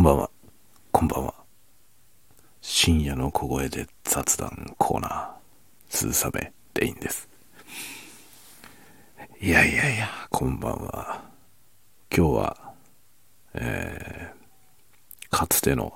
[0.00, 0.30] こんばんは。
[0.92, 1.34] こんばんは。
[2.62, 5.28] 深夜の小声で雑談コーナー、
[5.90, 7.28] 鈴雨レインです。
[9.42, 11.22] いやいやいや、こんばんは。
[12.16, 12.72] 今日は、
[13.52, 15.92] えー、かつての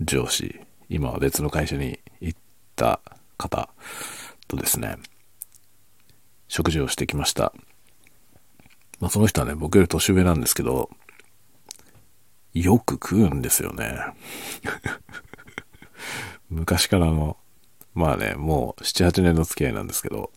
[0.00, 2.38] 上司、今は別の会社に行っ
[2.76, 3.00] た
[3.36, 3.68] 方
[4.46, 4.96] とですね、
[6.46, 7.52] 食事をしてきました。
[9.00, 10.88] まあその人はね、僕より年上なんですけど、
[12.54, 13.96] よく食うんですよね。
[16.50, 17.36] 昔からの、
[17.94, 20.32] まあね、もう7、8年の付き合いなんですけど、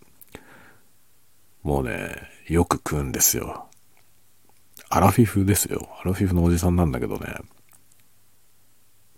[1.64, 3.68] もうね、よく食うんですよ。
[4.90, 5.90] アラフィフですよ。
[6.02, 7.36] アラフィフのおじさんなんだけどね、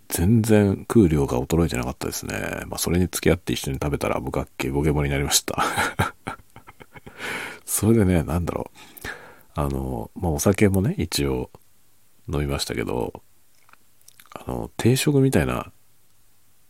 [0.08, 2.64] 全然食う量が衰えてなかったですね。
[2.68, 5.62] まあそれに付き合って一緒に食べたら僕はゲボゲボになりました。
[7.66, 8.78] それでね、なんだろう。
[9.56, 11.50] あの、まあお酒もね、一応
[12.28, 13.22] 飲みましたけど、
[14.32, 15.72] あの、定食みたいな、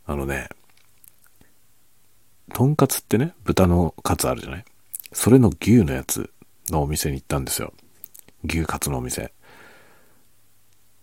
[0.06, 0.48] あのね、
[2.52, 4.64] とんかつってね、豚のカツあるじゃない？
[5.12, 6.30] それの牛のやつ
[6.70, 7.72] のお店に行ったんですよ。
[8.44, 9.32] 牛カツのお店。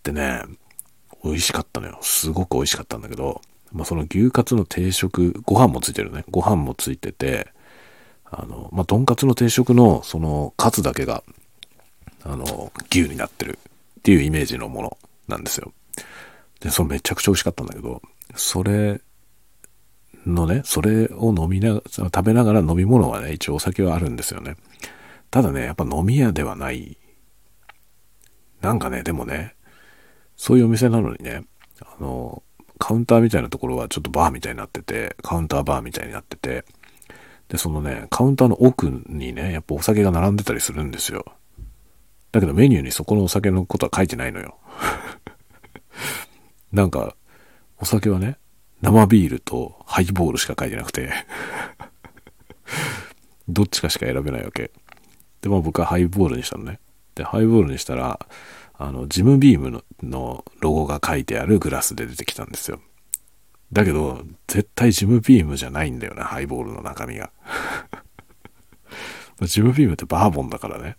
[0.02, 0.42] でね、
[1.22, 1.98] 美味しかったのよ。
[2.02, 3.40] すごく美味しかったんだけど、
[3.72, 6.24] まあ、その牛カツの定食、ご飯もついてるね。
[6.30, 7.52] ご飯もついてて、
[8.24, 11.22] あの、まあ、とんかつの定食のそのカツだけが、
[12.22, 13.58] あの、牛になってる
[14.04, 15.72] っていうイメージのものなんですよ。
[16.60, 18.02] で、それめちゃくちゃ美味しかったんだけど、
[18.36, 19.00] それ
[20.26, 24.56] のね、それを飲みな、食べながら飲み物はね、一応お酒はあるんですよね。
[25.30, 26.98] ただね、やっぱ飲み屋ではない。
[28.60, 29.54] なんかね、でもね、
[30.36, 31.46] そういうお店なのにね、
[31.80, 32.42] あの、
[32.78, 36.66] カウンターみたいなところはちょっとバーみたいになってて、カウンターバーみたいになってて、
[37.48, 41.24] で、そのね、カウンターの奥にね、やっぱお酒が並んでたりするんですよ。
[42.34, 44.58] だけどメニューにそこのお酒のことは書いてないのよ。
[46.72, 47.14] なんか、
[47.78, 48.38] お酒はね、
[48.82, 51.12] 生ビールとハイボールしか書いてなくて
[53.48, 54.72] どっちかしか選べないわけ。
[55.42, 56.80] で、まあ僕はハイボールにしたのね。
[57.14, 58.18] で、ハイボールにしたら、
[58.72, 62.80] あの、ジムビームののロゴが書いてあるグラスで出てきたんですよ。
[63.72, 67.30] だけど、絶対ジムビームじゃないんだよね、ハイボールの中身が。
[69.42, 70.96] ジムビームってバーボンだからね。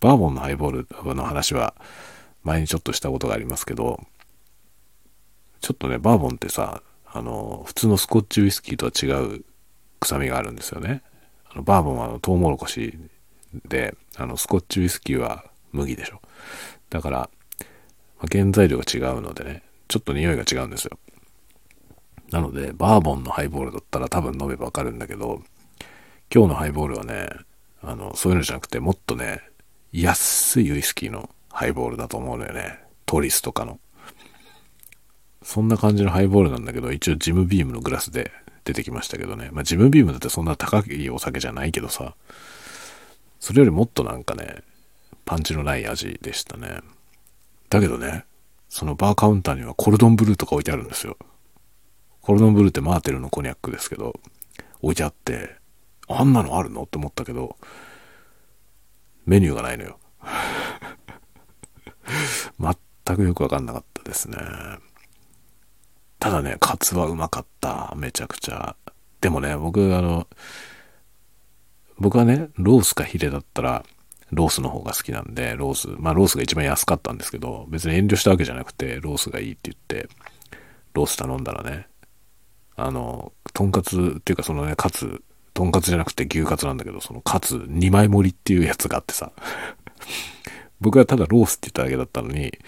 [0.00, 1.74] バーボンのハイボールの話は
[2.42, 4.00] 前にちょっとしたことがありますけど、
[5.60, 9.44] ちょっとね、バーボンってさ、あの、普通のスコッチウイスキーとは違う
[10.00, 11.02] 臭みがあるんですよね。
[11.52, 12.98] あのバーボンはトウモロコシ
[13.66, 16.20] で、あの、スコッチウイスキーは麦でしょ。
[16.88, 17.30] だから、
[18.18, 20.98] まあ、原材料が違うのでね、ちょっと匂いが違うんですよ。
[22.30, 25.42] なので、バーボンのハイボールだったら多分飲めばわかるんだけど、
[26.32, 27.28] 今日のハイボールはね、
[27.82, 29.42] あの、そういうのじゃなくて、もっとね、
[29.92, 32.78] 安いウイスキーのハイボールだと思うのよね。
[33.06, 33.80] トリスとかの。
[35.42, 38.30] そんな感じのハイボールなんだけど、一応ジムビームのグラスで
[38.64, 39.50] 出てきましたけどね。
[39.52, 42.14] まあジムビームだってそんな高いお酒じゃないけどさ、
[43.40, 44.62] それよりもっとなんかね、
[45.24, 46.80] パンチのない味でしたね。
[47.68, 48.24] だけどね、
[48.68, 51.16] そのバーカウンターにはコルドンブルーとか置いてあるんですよ。
[52.20, 54.14] コルドンブルーってマーテルのコニャックですけど、
[54.82, 55.56] 置いてあって、
[56.06, 57.56] あんなのあるのって思ったけど、
[59.30, 59.96] メニューがないのよ。
[62.58, 64.36] 全くよくわかんなかったですね。
[66.18, 67.94] ただね、カツはうまかった。
[67.96, 68.74] めちゃくちゃ。
[69.20, 70.26] でもね、僕、あの、
[71.96, 73.84] 僕はね、ロースかヒレだったら、
[74.32, 80.08] ロースの方が好きなんで、ロース、まあロースが一番安かったんですけど、別に遠慮したわけじゃなくて、ロースがいいって言って、
[80.92, 81.86] ロース頼んだらね、
[82.74, 85.22] あの、とんかつっていうかそのね、カツ
[85.54, 89.32] とんかつじゃなくて牛カツなんだけど、そのカツ2枚盛りっていうやつがあってさ、
[90.80, 92.58] 僕はただロースって言っただけだったのに、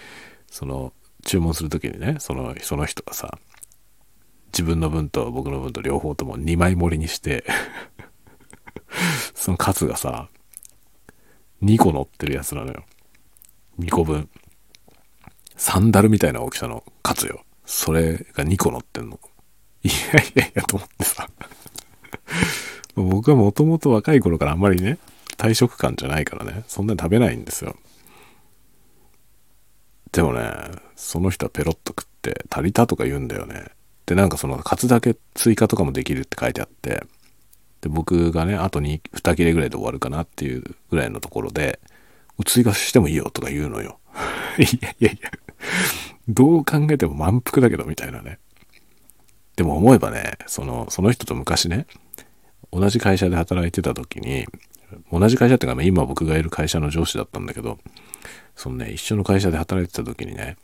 [0.47, 0.93] その、
[1.25, 3.39] 注文するときにね、その、その人がさ、
[4.47, 7.43] 自分の分と僕の分と両方とも2枚盛りにして
[9.33, 10.29] そのカツがさ、
[11.63, 12.83] 2個乗ってるやつなのよ。
[13.79, 14.29] 2個分。
[15.55, 17.43] サンダルみたいな大きさのカツよ。
[17.65, 19.19] それが2個乗ってんの。
[19.83, 21.29] いやいやいやと思ってさ
[22.95, 24.99] 僕はもともと若い頃からあんまりね、
[25.37, 27.75] 退職感じゃないからね、そんなに食べないんですよ。
[30.11, 30.51] でもね、
[30.95, 33.65] その人はペロッと食って、足りたとか言うんだよね。
[34.05, 37.03] で、なんかその、カツだけ追加とかもできるって書いてあって、
[37.81, 41.79] で、僕がね、あとに2切れぐらいで終わるかなっていうぐらいのところで、
[42.45, 43.99] 追加してもいいよとか言うのよ。
[44.59, 45.31] いやいやいや、
[46.27, 48.39] どう考えても満腹だけどみたいなね。
[49.55, 51.87] でも思えばね、その、その人と昔ね、
[52.71, 54.45] 同じ会社で働いてた時に、
[55.11, 57.79] 同じ会社っていうか、今僕がいる会社の上司だったんだけど、
[58.55, 60.57] そのね、一緒の会社で働いてた時にね、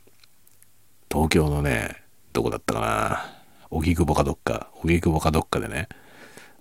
[1.12, 2.04] 東京のね、
[2.34, 3.36] どこだったかな。
[3.72, 5.90] 荻窪かどっか、荻窪かどっかでね、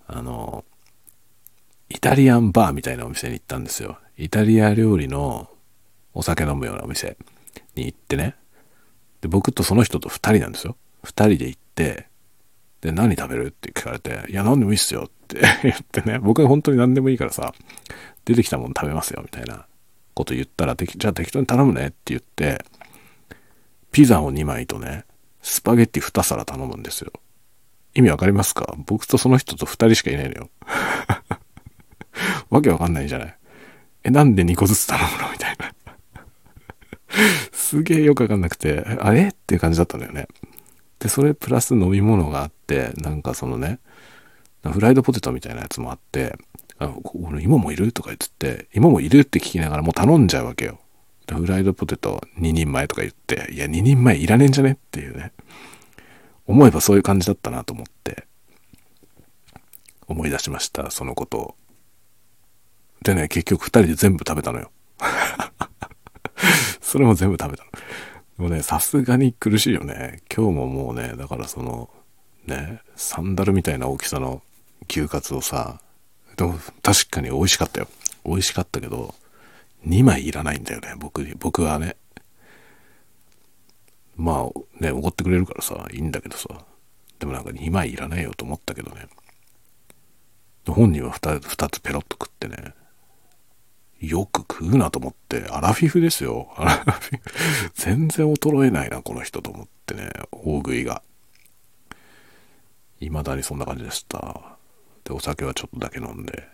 [0.07, 0.65] あの、
[1.91, 3.99] イタリアンバーみたいなお店に行ったんですよ。
[4.17, 5.49] イタリア料理の
[6.13, 7.17] お酒飲むようなお店
[7.75, 8.35] に行ってね。
[9.21, 10.77] で、僕とその人と二人なんですよ。
[11.03, 12.09] 二人で行って、
[12.81, 13.47] で、何食べる？
[13.47, 17.53] って聞かれて、いや、何でもいいっすよって 言ってね、僕は本当に何でもいいからさ、
[18.25, 19.67] 出てきたもの食べますよ、みたいな
[20.15, 22.65] こと言ったら、じゃあ適当に頼むねって言って、
[23.91, 25.05] ピザを2枚とね、
[25.43, 27.13] スパゲッティ2皿頼むんですよ。
[27.95, 28.75] 意味わかりますか？
[28.87, 30.51] 僕とその人と2人しかいないのよ。
[32.51, 33.37] わけわかんないじゃない。
[34.05, 35.33] え、なんで2個ずつ頼むの？
[35.33, 35.73] みたいな。
[37.53, 40.29] すげえよくわかんなくて、あれっていう感じだったんだよね。
[40.99, 43.79] で、それプラス飲み物があって、なんかそのね、
[44.63, 46.37] フライドポテトみたいなやつもあって、
[46.79, 47.93] あ俺芋もいる？
[47.93, 50.81] とか言って、芋もいるって聞きながらもう頼んじゃうわけよ。
[51.29, 54.73] フライドポテト2人前とか言って、いや、2人前いらねえんじゃね？
[54.73, 55.33] っていうね。
[56.47, 58.27] 思えばそういう感じだったなと思って、
[60.07, 61.55] 思い出しました、そのことを。
[63.05, 64.71] でね、結局2人で全部食べたのよ。
[66.81, 67.71] それも全部食べたの。
[68.39, 70.23] でもね、さすがに苦しいよね。
[70.33, 71.91] 今日ももうね、だからその、
[72.47, 74.43] ね、サンダルみたいな大きさの
[74.89, 75.81] 牛カツをさ、
[76.37, 77.89] でも確かに美味しかったよ。
[78.25, 79.13] 美味しかったけど、
[79.89, 81.97] 2枚いらないんだよね、僕、僕はね。
[84.17, 86.49] まあね、おごってくれるからさ、いいんだけどさ。
[87.19, 89.09] でもなんか2枚いらないよと思ったけどね。
[90.65, 92.75] 本人は 2, 2つペロッと食ってね。
[94.01, 96.53] よく食うなと思って、アラフィフですよ。
[96.57, 97.71] アラフィフ。
[97.75, 101.03] 全然衰えないな、この人と思ってね、大食いが。
[103.01, 104.57] 未だにそんな感じでした。
[105.05, 106.49] で、お酒はちょっとだけ飲んで、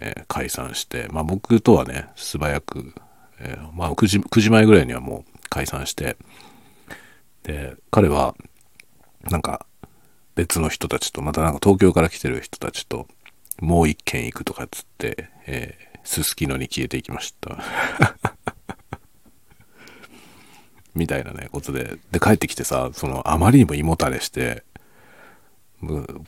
[0.00, 2.94] えー、解散して、まあ僕とはね、素早く、
[3.38, 6.16] えー、まあ9時 ,9 時前ぐらいにはもう解散して、
[7.44, 8.34] で、彼は、
[9.30, 9.66] なんか、
[10.34, 13.06] 別の人たちと、またなんか東京から来てる人たちと、
[13.60, 17.58] もう一軒行くとかっつって、えー、すすきのに消えていきました。
[20.94, 21.98] みたいなね、ことで。
[22.10, 24.64] で、帰ってきてさ、その、あまりにも胃もたれして、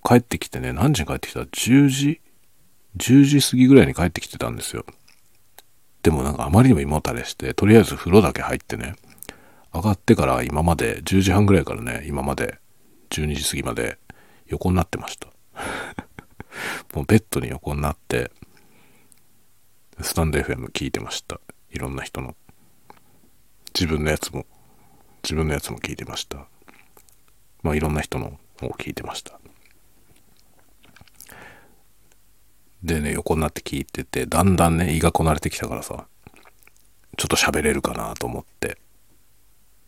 [0.03, 2.21] 帰ってきてね、何時に帰ってきた ?10 時
[2.97, 4.85] ?10 時過ぎぐらいに帰ってきてたんですよ。
[6.03, 8.95] でもなんかあまりにも胃もたれして、とりあえず風呂だけ入ってね、
[9.73, 12.59] 上がってから今まで、10時半ぐらいからね、今まで、
[13.11, 13.99] 12時過ぎまで
[14.47, 15.29] 横になってました。
[16.95, 18.31] もうベッドに横になって、
[20.01, 21.41] スタンド FM 聞いてました。
[21.71, 22.35] いろんな人の。
[23.75, 24.45] 自分のやつも、
[25.23, 26.47] 自分のやつも聞いてました。
[27.63, 29.39] まあいろんな人のを聞いてました。
[32.83, 36.07] でね、横になって聞いてて、だんだんね、胃がこなれてきたからさ、
[37.17, 38.79] ちょっと喋れるかなと思って、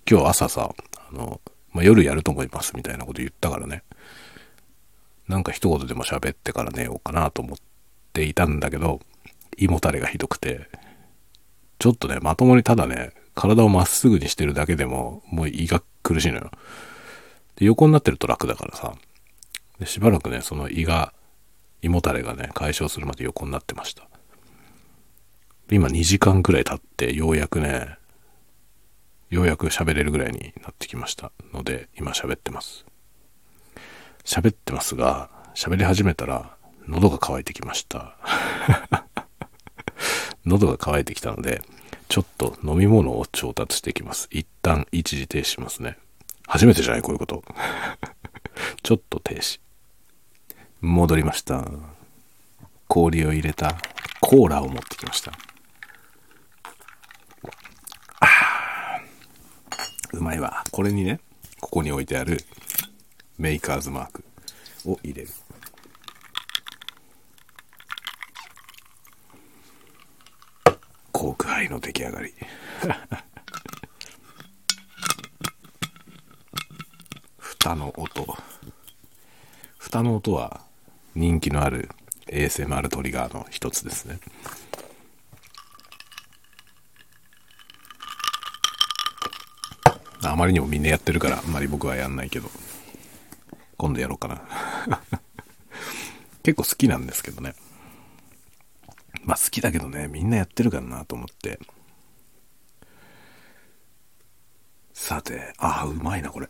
[0.08, 0.70] 今日朝さ、
[1.10, 1.40] あの、
[1.72, 3.82] まあ、夜やると思いますみたいなこと言ったからね、
[5.26, 7.58] なんか一言でも喋ってから寝ようかなと思っ
[8.12, 9.00] ていたんだけど、
[9.56, 10.68] 胃もたれがひどくて、
[11.78, 16.50] ちょっとね、まともにただね、体をまっすぐにしてるだけでも、もう胃が苦しいのよ。
[17.56, 18.94] で、横になってると楽だからさ、
[19.78, 21.12] でしばらくね、その胃が、
[21.82, 24.08] 胃もたれがね、解消するまで横になってました。
[25.70, 27.98] 今2時間くらい経って、ようやくね、
[29.30, 32.86] ようやく喋れるぐらいになってきましたので、今喋ってます。
[34.24, 38.16] 喋ってますが、喋り始めたら、喉が渇いてきました。
[40.46, 41.60] 喉が渇いてきたので、
[42.08, 44.28] ちょっと飲み物を調達していきます。
[44.30, 45.98] 一旦一時停止しますね。
[46.46, 47.02] 初めてじゃない？
[47.02, 47.42] こういうこと。
[48.82, 49.60] ちょっと停止。
[50.80, 51.68] 戻りました。
[52.86, 53.76] 氷を入れた
[54.20, 55.32] コーラを持ってきました。
[58.20, 59.00] あ
[60.12, 60.62] うまいわ。
[60.70, 61.18] これにね、
[61.60, 62.38] ここに置いてある
[63.38, 64.24] メーカーズマーク
[64.84, 65.28] を入れる。
[71.68, 72.34] コークハイの出来上がり。
[77.38, 78.36] 蓋の音。
[79.78, 80.60] 蓋の音は
[81.14, 81.88] 人気のある
[82.28, 84.18] ASMR トリガーの一つですね。
[90.22, 92.50] あまりにもみんなやってるからあんまり僕はやんないけど
[93.76, 94.42] 今度やろうかな
[96.42, 97.54] 結構好きなんですけどね
[99.26, 101.58] まあ好きだけどねみんなやってるからなと思って。
[104.94, 106.48] さてああうまいなこれ。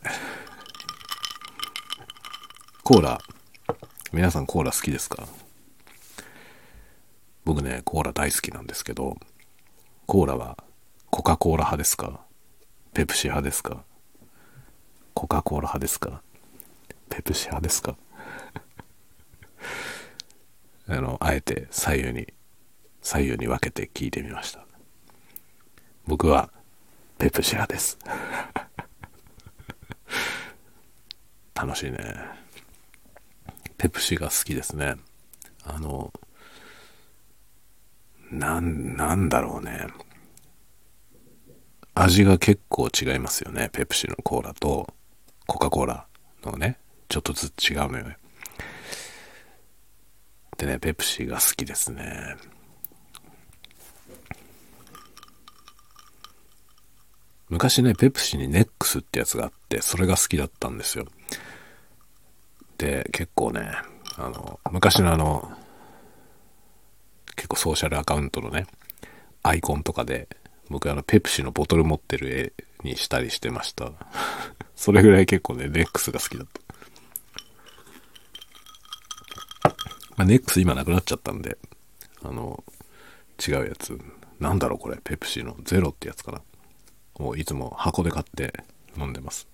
[2.83, 3.19] コーラ、
[4.13, 5.27] 皆さんコーラ好きですか？
[7.43, 9.17] 僕ね、コーラ大好きなんですけど、
[10.05, 10.57] コーラは
[11.09, 12.21] コカ・コーラ派ですか？
[12.93, 13.83] ペプシ派ですか？
[15.13, 16.21] コカ・コーラ派ですか？
[17.09, 17.97] ペプシ派ですか？
[20.87, 22.33] あの、あえて左右に、
[23.07, 24.65] 左右に分けて聞いてみました。
[26.07, 26.51] 僕は、
[27.17, 27.97] ペプシ派です。
[31.55, 31.97] 楽しいね。
[33.77, 34.97] ペプシが好きですね。
[35.63, 36.11] あの、
[38.29, 39.87] なん、なんだろうね。
[41.95, 43.69] 味が結構違いますよね。
[43.71, 44.93] ペプシのコーラと
[45.45, 46.07] コカ・コーラ
[46.43, 48.17] のね、ちょっとずつ違うのよね。
[50.57, 52.35] でね、ペプシが好きですね。
[57.49, 61.05] 昔ね、ペプシにネックスってやつがあって、それが好きだったんですよ。
[62.77, 63.71] で、結構ね、
[64.17, 65.49] あの、昔のあの、
[67.35, 68.67] 結構ソーシャルアカウントのね、
[69.43, 70.27] アイコンとかで、
[70.69, 73.91] 僕あの、ペプシのボトル持ってる絵にしたりしてました。
[74.75, 76.61] それぐらい結構ね、ネックスが好きだった。
[80.17, 81.57] まあ、ネックス今なくなっちゃったんで、
[82.23, 82.63] あの、
[83.47, 83.97] 違うやつ。
[84.39, 86.41] なんだろうこれ、ペプシのゼロってやつかな。
[87.19, 88.53] をいつも箱で買って
[88.97, 89.47] 飲んでます。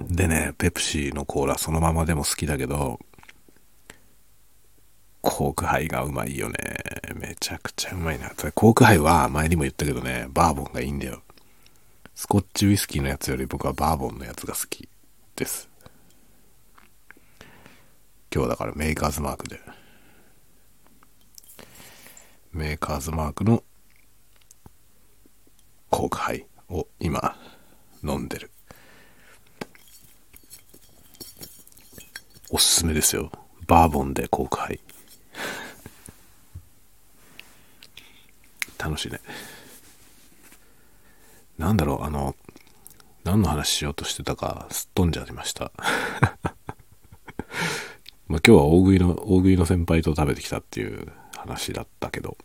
[0.00, 2.98] でね、ペプシーのコーラそのままでも好きだけど、
[5.20, 6.56] コークハイがうまいよね。
[7.14, 8.30] めちゃくちゃうまいな。
[8.54, 11.22] コークハイは前にも言ったけどね、バーボンがいいんだよ。
[12.14, 14.88] スコッチウイスキーのやつより僕はバーボンのやつが好き
[15.36, 15.68] です。
[18.34, 19.60] 今日だからメーカーズマークで。
[22.52, 23.62] メーカーズマークの
[25.92, 27.36] コークハイを今
[28.02, 28.50] 飲んでる。
[32.50, 33.30] おすすめですよ。
[33.66, 34.80] バーボンでコークハイ。
[38.78, 39.20] 楽しいね。
[41.58, 42.34] なんだろう、あの、
[43.24, 45.72] 何の話しようとしてたかすっ飛んじゃいました。
[48.28, 52.38] まあ、今日は大食いの、大食いの先輩と食べてきたっていう話だったけど、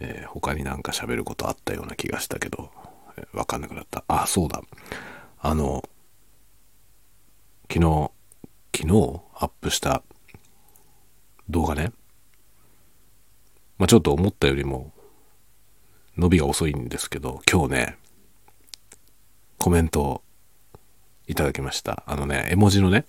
[0.00, 2.70] えー、他になんか喋ることあったような気がしたけど、
[3.16, 4.04] えー、わかんなくなった。
[4.08, 4.62] あ、そうだ。
[5.38, 5.82] あの、
[7.70, 8.10] 昨日、
[8.76, 10.02] 昨日アップした
[11.48, 11.92] 動画ね。
[13.78, 14.92] まあ、ちょっと思ったよりも
[16.16, 17.96] 伸びが遅いんですけど、今日ね、
[19.58, 20.22] コメントを
[21.26, 22.02] いただきました。
[22.06, 23.06] あのね、絵文字のね、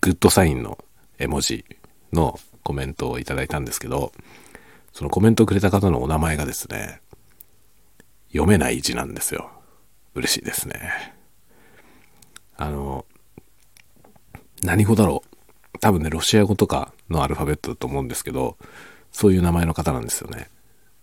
[0.00, 0.78] グッドサインの
[1.18, 1.64] 絵文字
[2.12, 4.12] のコメントをいただいたんですけど、
[4.94, 7.00] そのコメントをくれた方のお名前がですね、
[8.28, 9.50] 読めない字なんですよ。
[10.14, 11.14] 嬉しいですね。
[12.56, 13.04] あの、
[14.62, 15.24] 何語だろ
[15.74, 15.78] う。
[15.80, 18.56] 多分ね、ロシア語とかのアルファベットだと思うんですけど、
[19.10, 20.48] そういう名前の方なんですよね。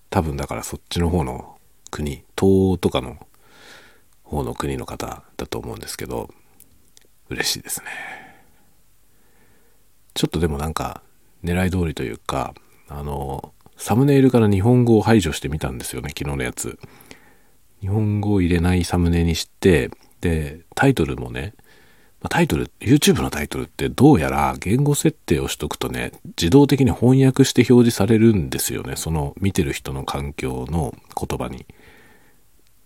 [0.10, 1.58] 多分だからそっちの方の
[1.92, 3.18] 国、東欧とかの
[4.24, 6.30] 方の国の方だと思うんですけど、
[7.28, 7.88] 嬉しいですね。
[10.14, 11.04] ちょっとでもなんか
[11.44, 12.54] 狙い通りというか、
[12.88, 16.78] あの、サムネイルから日本語を排除してみたんですよね、昨日のやつ。
[17.80, 19.90] 日本語を入れないサムネにして、
[20.22, 21.56] で、タイトルもね、
[22.30, 28.96] タイトル、YouTube のタイトルってどうやら言語設定をしとくとね、自動的に翻訳して表示されるんですよね。
[28.98, 31.66] その見てる人の環境の言葉に。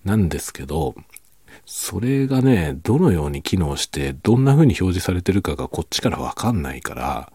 [0.06, 0.96] なんですけど、
[1.66, 7.34] それがね、どのように機能して、どんな風に表示されてるかがこっちからわかんないから、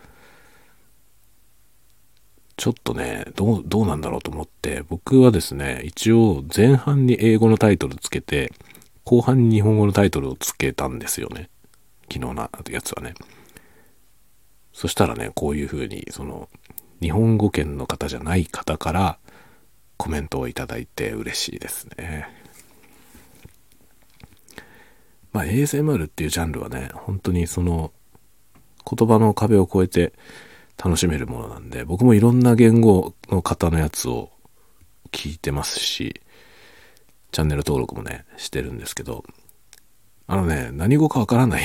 [2.61, 8.53] ちょっとね、どう、どうなんだろうと思って、僕はですね、一応前半に英語のタイトルつけて、
[9.05, 11.49] 後半に日本語のタイトルをつけたんですよね。
[12.13, 13.15] 昨日のやつはね。
[14.75, 16.51] そしたらね、こういう風に、その、
[17.01, 19.19] 日本語圏の方じゃない方から
[19.97, 22.29] コメントをいただいて嬉しいですね。
[25.33, 27.91] まあ ASMR っていうジャンルはね、本当にその
[28.85, 30.13] 言葉の壁を越えて
[30.83, 34.31] 楽しめるものなんで、僕もいろんな言語の方のやつを
[35.13, 36.23] 聞いてますし、
[37.33, 39.25] チャンネル登録もね、してるんですけど、
[40.27, 41.63] あのね、何語かわからない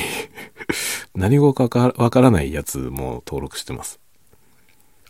[1.15, 3.99] 何語かわからないやつも登録してます。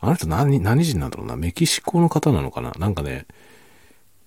[0.02, 2.74] あの人何、何人なんだろうなメキシコの方なのかな？
[2.78, 3.26] なんかね、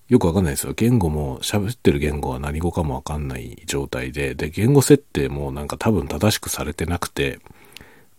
[0.08, 0.72] よくわかんないですよ。
[0.74, 7.38] 言語も、喋ってる言語は何語かもわかんない状態で、で、言語設定もなんか多分正しくされてなくて、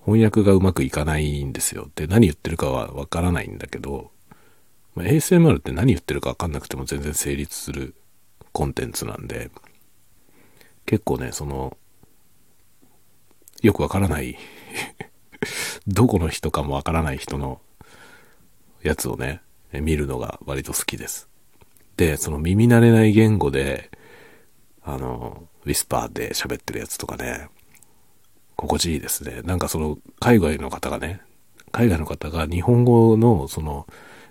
[0.10, 1.92] 翻訳がうまくいかないんですよ。
[1.96, 4.12] で、何言ってるかはわからないんだけど、
[4.96, 7.96] まあ、ASMR って何言ってるかわかんなくても全然成立する
[8.52, 9.52] コンテンツなんで、
[10.86, 11.78] 結構ね、その、
[13.62, 14.38] よくわからない
[15.88, 17.62] どこの人かもわからない人の
[18.82, 21.30] やつをね、見るのが割と好きです。
[21.98, 23.92] で、その耳慣れない言語で、
[24.82, 27.50] あの、ウィスパーで喋ってるやつとかね、
[28.60, 29.42] 心地いいですね。
[29.44, 31.22] なんかその、海外の方がね、
[31.72, 33.88] 海外の方が日本語のその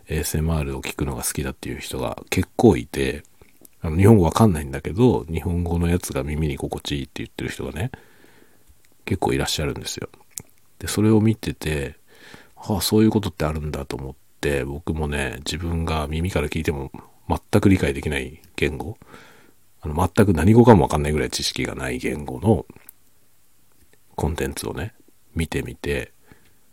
[0.09, 3.23] ASMR を聞くのが好きだっていう人が結構いて、
[3.81, 7.91] あの日本語わかんないんだけど、日本語のやつが耳に心地いいって言ってる人がね、
[9.05, 10.09] 結構いらっしゃるんですよ。
[10.79, 11.97] で、それを見てて、
[12.57, 16.91] はあ、そういうことってあるんだと思って、僕もね、自分が耳から聞いても
[17.29, 18.99] 全く理解できない言語、
[19.81, 22.67] あの全く何語かもわかんないぐらい知識がない言語の
[24.19, 24.95] コンテンツをね、
[25.37, 26.13] 見てみて、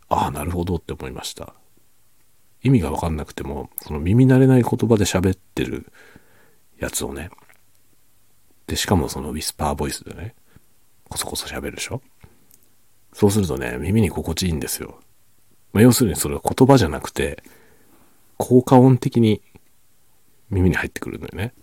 [0.09, 1.53] ああ、なるほどって思いました。
[2.63, 5.91] 意味がわかんなくても、その耳慣れない言葉で喋ってる
[6.79, 7.29] やつをね、
[8.65, 10.33] で、しかもそのウィスパーボイスでね、
[11.07, 12.01] コソコソ喋るでしょ？
[13.13, 14.99] そうするとね、耳に心地いいんですよ。
[15.71, 17.43] まあ、要するにそれは言葉じゃなくて、
[18.37, 19.43] 効果音的に
[20.49, 21.53] 耳に入ってくるんだよね。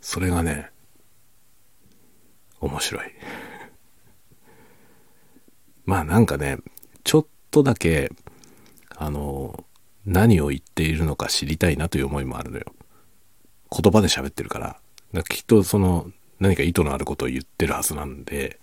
[0.00, 0.70] それがね、
[2.60, 3.04] 面白い。
[5.84, 6.58] まあなんかね、
[7.04, 8.10] ちょっとだけ、
[8.96, 9.64] あの、
[10.04, 12.64] 何を言っているのか知りたいなという思いもあるのよ。
[13.70, 14.68] 言葉で喋ってるから。
[14.68, 14.80] か
[15.12, 16.10] らきっとその
[16.40, 18.58] 何か意図のあることを言ってるはずなんで、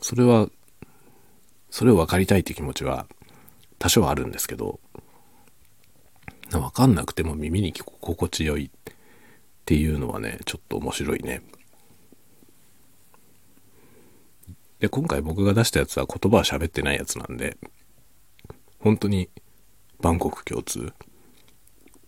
[0.00, 0.48] それは、
[1.70, 3.06] それを分かりたいって気持ちは
[3.78, 4.80] 多少あるんですけど、
[6.50, 8.92] 分かんなくても耳に心地よいっ
[9.64, 11.42] ていうのはね、ちょっと面白いね。
[14.80, 17.56] で、今回僕が出したやつは言葉は喋ってないやつなんで、
[18.78, 19.30] 本当に
[20.00, 20.92] 万国共通、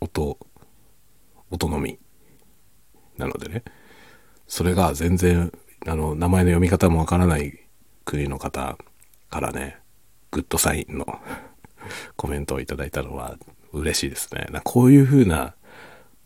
[0.01, 0.39] 音、
[1.51, 1.99] 音のみ、
[3.17, 3.65] なのでね、
[4.47, 5.53] それが全然、
[5.87, 7.59] あの、名前の読み方もわからない
[8.05, 8.79] 国の方
[9.31, 9.79] からね、
[10.31, 11.07] グッドサインの
[12.17, 13.39] コメントをいただいたのは
[13.73, 14.47] 嬉しいですね。
[14.65, 15.55] こういう風な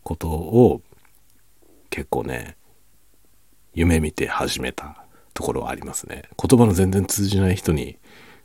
[0.03, 0.81] ことを
[1.89, 2.57] 結構ね、
[3.73, 5.02] 夢見て始めた
[5.33, 6.23] ところはありますね。
[6.41, 7.97] 言葉の全然通じない人に、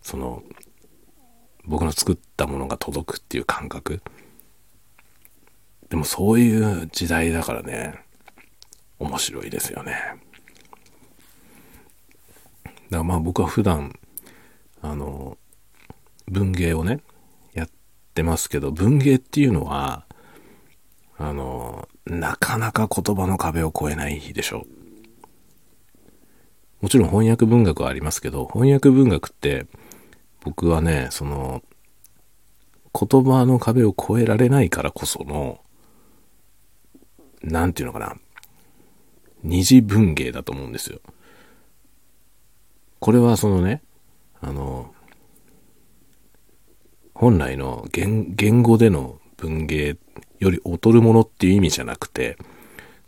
[0.03, 0.43] その、
[1.65, 4.01] 僕の作ったものが届くっていう感覚。
[5.91, 7.95] でもそういう時代だからね、
[8.99, 9.93] 面白いですよね。
[12.65, 13.99] だからまあ僕は普段、
[14.81, 15.37] あの、
[16.27, 17.01] 文芸をね、
[17.53, 17.69] やっ
[18.15, 20.07] てますけど、文芸っていうのは、
[21.19, 24.78] あの、なかなか言葉の壁を越えないでしょう。
[26.81, 29.67] もちろん翻訳文学はありますけど、翻訳文学って
[30.45, 31.63] 僕はね、その
[32.99, 35.61] 言葉の壁を越えられないからこその、
[37.43, 38.17] なんていうのかな、
[39.43, 41.01] 二次文芸だと思うんですよ。
[43.01, 43.83] これはそのね、
[44.41, 44.95] あの、
[47.15, 49.97] 本来の言言語での文芸
[50.39, 52.37] より劣るものっていう意味じゃなくて、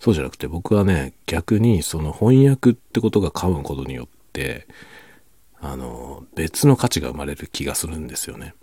[0.01, 4.67] そうじゃなくて僕はね、逆にその翻訳ってことが噛むことによって、
[5.61, 8.55] あの、別の価値が生まれる気がするんですよね。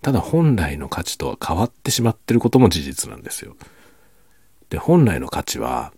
[0.00, 3.54] ただ本来の価値とは変わってしまってることも事実なんですよ。
[4.70, 5.92] で、本来の価値は、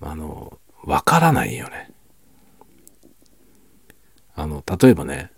[0.00, 1.92] あの、わからないよね。
[4.34, 5.30] あの、例えばね、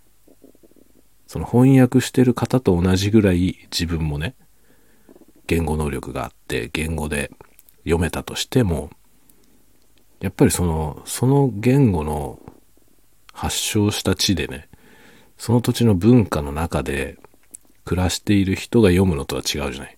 [1.27, 4.33] その翻訳してる方と同じぐらい自分もね、
[5.45, 7.29] 言語能力があって、言語で
[7.83, 8.89] 読めたとしても、
[10.19, 12.39] やっぱりその、その言語の
[13.33, 14.69] 発祥した地でね、
[15.37, 17.17] その土地の文化の中で
[17.83, 19.97] 暮らしている人が読むのとは違うじゃない。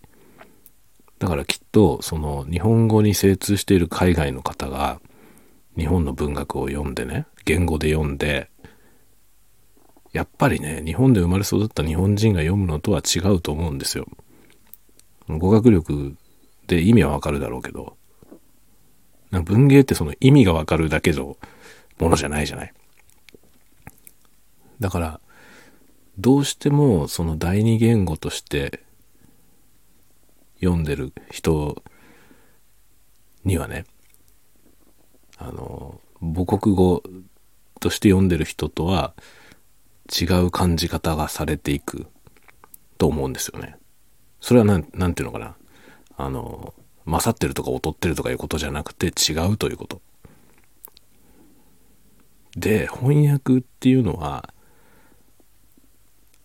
[1.20, 5.00] だからきっと、その日本語に精通している海外の方が、
[5.78, 8.50] 日本の文学を読んでね、言語で読んで、
[10.12, 14.08] やっぱりね、日本で生まれ育った日本人が読むのとは違うと思うんですよ。
[15.28, 16.16] 語学力
[16.68, 17.98] で意味はわかるだろうけど、
[19.32, 21.38] なんか文芸ってその意味がわかるだけの
[22.00, 22.74] ものじゃないじゃない？
[24.80, 25.20] だから、
[26.18, 28.84] どうしてもその第二言語として
[30.60, 31.84] 読んでる人
[33.44, 33.86] にはね、
[35.38, 37.04] あの、母国語
[37.80, 39.14] として読んでる人とは
[40.10, 42.08] 違う感じ方がされていく
[42.98, 43.76] と思うんですよね。
[44.40, 45.56] それはなん、なんていうのかな？
[46.18, 46.74] あの、
[47.06, 50.02] 勝ってるとか劣ってるとかいうことじゃなくて違うということ。
[52.56, 54.54] で、翻訳っていうのは、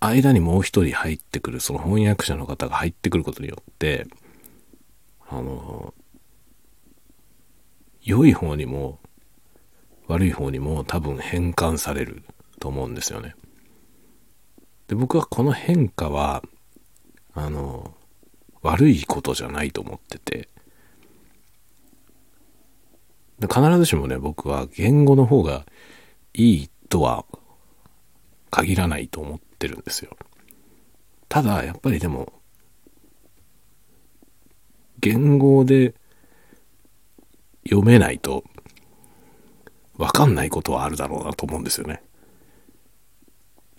[0.00, 4.06] 間にもう一人入ってくる、その翻訳者の方が入ってくることによって、
[5.28, 5.94] あの、
[8.02, 8.98] 良い方にも
[10.09, 12.24] 悪い方にも多分変換される
[12.59, 13.37] と思うんですよね。
[14.88, 16.42] で、僕はこの変化は、
[17.33, 17.94] あの、
[18.62, 20.48] 悪いことじゃないと思ってて、
[23.42, 25.64] 必ずしもね、僕は言語の方が
[26.34, 27.24] いいとは
[28.50, 30.16] 限らないと思ってるんですよ。
[31.28, 32.32] ただ、やっぱりでも、
[34.98, 35.94] 言語で
[37.64, 38.44] 読めないと、
[39.96, 42.02] わかんないことはあるだろうなと思うんですよね。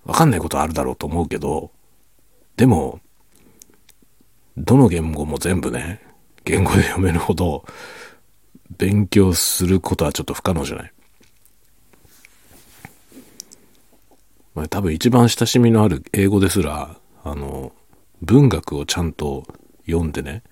[0.06, 1.72] わかんないことはあるだろうと思うけど、
[2.58, 3.00] でも、
[4.58, 6.02] どの言語も全部ね、
[6.44, 7.66] 言語で読めるほど、
[8.78, 10.94] 勉強することはちょっと不可能じゃない。
[14.54, 17.72] まあ、多分一番親しみのある英語ですら、あの、
[18.22, 19.46] 文学をちゃんと
[19.86, 20.44] 読んでね、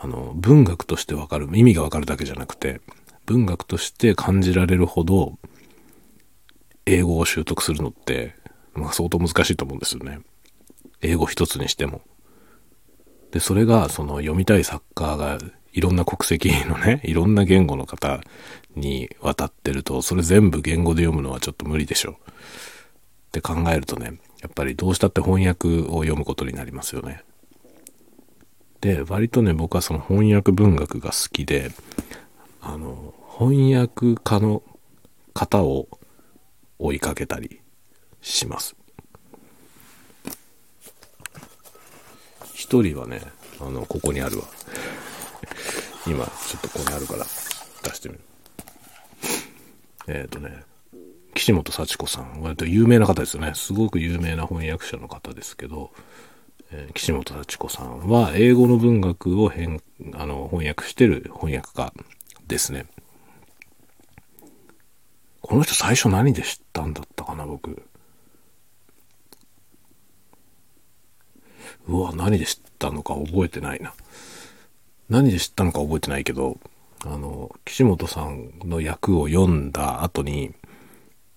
[0.00, 2.80] あの、文学としてわかる、意味がわかるだけじゃなくて、
[3.26, 5.38] 文学として感じられるほど、
[6.86, 8.34] 英語を習得するのって、
[8.74, 10.20] まあ、相当難しいと思うんですよね。
[11.02, 12.00] 英語一つにしても。
[13.30, 15.38] で、それが、その読みたい作家が
[15.72, 18.20] いろんな国籍のね、 いろんな言語の方
[18.74, 22.14] に渡ってると、それ全部言語で読むのはちょっと無理でしょう。
[22.14, 22.16] っ
[23.32, 27.22] て考えるとね、やっぱりどうしたって翻訳を読むことになりますよね。
[28.80, 31.70] で、割とね、僕はその翻訳文学が好きで、
[32.60, 34.62] あの、翻訳家の
[35.34, 35.88] 方を
[36.78, 37.60] 追いかけたり
[38.20, 38.77] します。
[42.58, 43.20] 一人はね、
[43.60, 44.44] あの、ここにあるわ。
[46.08, 47.24] 今、ちょっとここにあるから
[47.84, 48.20] 出してみる。
[50.08, 50.64] えっ、ー、とね、
[51.34, 53.52] 岸本幸子さん、割と有名な方ですよね。
[53.54, 55.92] すごく有名な翻訳者の方ですけど、
[56.72, 59.80] えー、岸本幸子さんは英語の文学を変
[60.14, 61.92] あの翻訳してる翻訳家
[62.48, 62.86] ですね。
[65.42, 67.84] この人最初何で知ったんだったかな、僕。
[71.88, 73.94] うわ、何で知ったのか覚えてないな。
[75.08, 76.58] 何で知ったのか覚えてないけど、
[77.06, 80.52] あの、岸本さんの役を読んだ後に、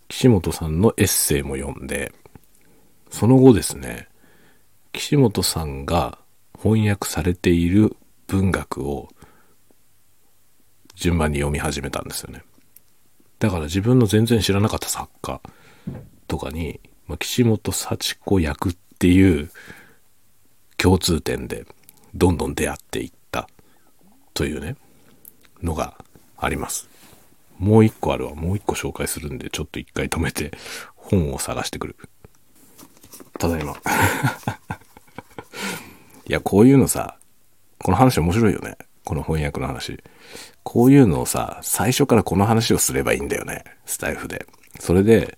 [0.09, 2.11] 岸本さんのエッセイも読んで、
[3.09, 4.09] その後ですね、
[4.91, 6.17] 岸本さんが
[6.61, 7.95] 翻訳されている
[8.27, 9.07] 文学を
[10.95, 12.43] 順番に読み始めたんですよね。
[13.39, 15.41] だから自分の全然知らなかった作家
[16.27, 19.49] とかに、まあ、岸本幸子役っていう
[20.81, 21.67] 共通点で
[22.15, 23.47] どんどん出会っていった
[24.33, 24.75] というね、
[25.61, 25.93] のが
[26.37, 26.89] あります。
[27.59, 28.33] もう一個あるわ。
[28.33, 30.51] もう一個紹介するんで、ちょっと一回止めて
[30.95, 31.95] 本を探してくる。
[33.37, 33.75] ただいま。
[36.25, 37.19] いや、こういうのさ、
[37.77, 38.75] この話面白いよね。
[39.03, 40.03] この翻訳の話。
[40.63, 43.65] こういうのをさ、最初からこの話をすればいいんだよね。
[43.85, 44.47] スタイフで。
[44.79, 45.37] それで、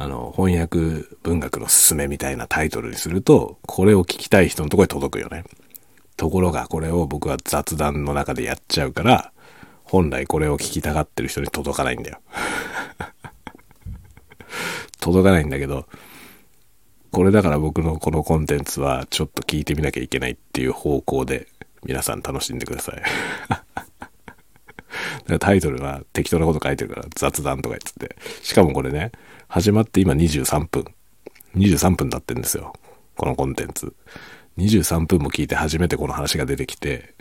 [0.00, 5.42] あの、翻訳文学のすすめみたいなタイトルにすると、これを聞きたい人のとこに届くよね。
[6.16, 9.32] ところが、これを僕は雑談の中でやっちゃうから、
[9.82, 12.20] 本来これを聞きたがってる人に届かないんだよ。
[15.00, 15.86] 届かないんだけど、
[17.10, 21.48] これだから僕のこのコンテンツはちょっと聞いてみなきゃいけないっていう方向で
[21.84, 23.02] 皆さん楽しんでください。
[25.40, 28.16] タイトルは適当なこと書いてるから雑談とか言ってて。
[28.42, 29.12] しかもこれね、
[29.48, 30.84] 始まって今23分。
[31.56, 32.74] 23分経ってんですよ。
[33.16, 33.94] このコンテンツ。
[34.58, 37.14] 23分も聞いて初めてこの話が出てきて、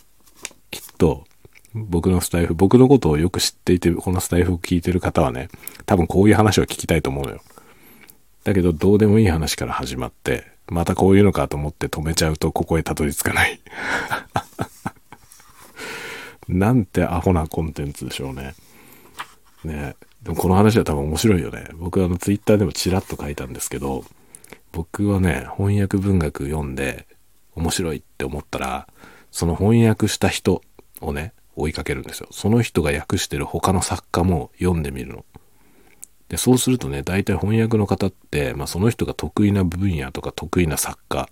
[0.71, 1.25] きっと
[1.73, 5.49] 僕のスタイフ、僕のことをよく知っていて、このスタイフを聞いてる方はね、
[5.85, 7.41] 多分こういう話を聞きたいと思うのよ。
[8.43, 13.59] だけど、どうでもいい話から始まって、またこういうのかと思って止めちゃうと、ここへたどり着かない。
[16.47, 18.55] なんてアホなコンテンツでしょうね。
[19.63, 21.67] ねでもこの話は多分面白いよね。
[21.75, 24.05] 僕はあのツイッターでもチラッと書いたんですけど、
[24.71, 27.07] 僕はね、翻訳文学読んで
[27.55, 28.87] 面白いって思ったら、
[29.31, 30.61] その翻訳した人
[31.01, 32.27] をね、追いかけるんですよ。
[32.31, 35.25] その人が訳してる他の作家も読んでみるの。
[36.29, 41.29] で、そうするとね、大体翻訳の方って、まあその人が得意な分野とか得意な作家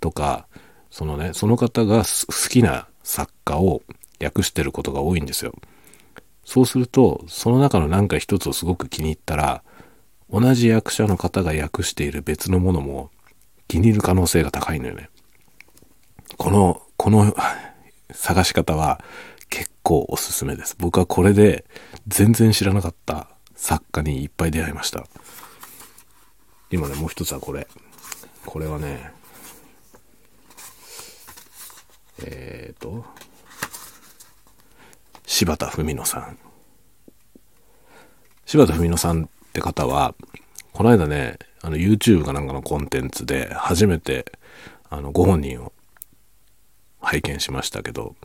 [0.00, 0.46] とか、
[0.90, 3.82] そのね、その方が好きな作家を
[4.22, 5.52] 訳してることが多いんですよ。
[6.44, 9.62] そうすると、その中の何か一つをすごく気に入ったら、
[10.30, 13.10] 同じ役者の方が訳している別のものも
[13.66, 15.10] 気に入る可能性が高いのよね。
[16.36, 17.34] この、この
[18.12, 19.02] 探し方は
[19.50, 20.74] 結構おすすめです。
[20.78, 21.64] 僕はこれで
[22.06, 25.06] 全然知らなかった作家にいっぱい出会いました。
[26.70, 27.66] 今ね、もう一つはこれ。
[28.46, 29.12] これはね、
[32.24, 33.04] えっ、ー、と、
[35.30, 36.38] 柴田文乃さん。
[38.46, 40.14] 柴田文乃さんって方は、
[40.72, 44.32] この間ね、あの YouTube かなんかのコンテンツで初めて
[44.88, 45.74] あのご本人を
[47.00, 48.16] 拝見しましたけど、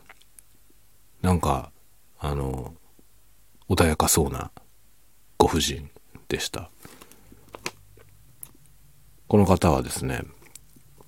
[1.20, 1.70] なんか、
[2.18, 2.74] あの、
[3.68, 4.50] 穏やかそうな
[5.36, 5.90] ご婦人
[6.28, 6.70] でした
[9.26, 10.22] この方はですね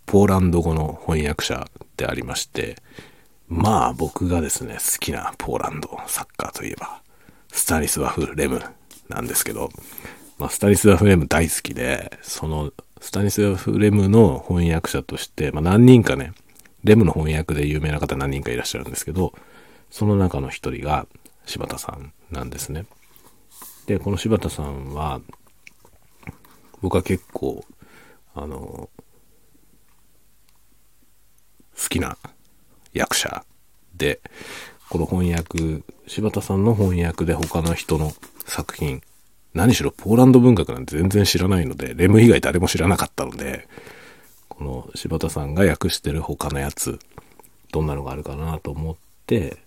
[0.04, 2.76] ポーランド語の翻訳者でありまして
[3.48, 7.00] まあ僕がですね好きなポーランドサッカーといえば
[7.52, 8.62] スタニスワフ・レム
[9.08, 9.70] なんですけど、
[10.38, 16.32] まあ、スタニスワフ・レム大好きでそのスタニスワフ・レムの翻訳者として、まあ、何人かね
[16.82, 19.32] レムの翻訳で有名な方何人かいらっしゃるんですけど
[19.90, 21.06] その中の一人が
[21.46, 22.86] 柴田さんなんですね。
[23.86, 25.20] でこの柴田さんは
[26.82, 27.64] 僕は結構
[28.34, 28.90] あの
[31.76, 32.18] 好きな
[32.96, 33.44] 役者
[33.94, 34.20] で、
[34.88, 38.12] この翻訳、柴田さんの翻訳で他の人の
[38.46, 39.02] 作品、
[39.54, 43.68] 何しろポーランド文学なんて全然知らないので、レム以外誰も知らなかったので、
[44.48, 46.98] この柴田さんが訳してる他のやつ、
[47.72, 49.58] どんなのがあるかなと思って、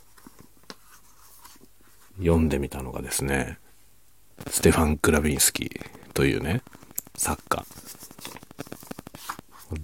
[2.19, 3.57] 読んでみたのがですね、
[4.47, 6.61] ステファン・クラビンスキーというね、
[7.15, 7.65] 作家。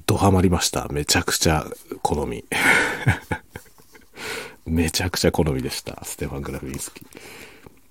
[0.08, 0.88] ドハマりました。
[0.92, 1.66] めちゃくちゃ
[2.02, 2.44] 好み。
[4.66, 6.04] めちゃくちゃ好みでした。
[6.04, 7.06] ステファン・グラフィンスキ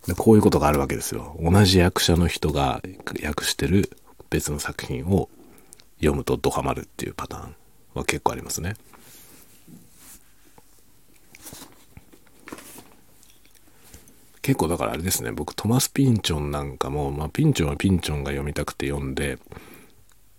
[0.09, 0.15] ー。
[0.17, 1.37] こういうことがあるわけですよ。
[1.41, 2.83] 同じ役者の人が
[3.25, 3.97] 訳してる
[4.29, 5.29] 別の作品を
[5.99, 7.55] 読むとドハマるっていうパターン
[7.95, 8.77] は結構ありますね。
[14.43, 19.39] 結構だからあれですね僕トマス・ピンチョンなんかも、まあ、ピンチョンはピンチョンが読みたくて読んで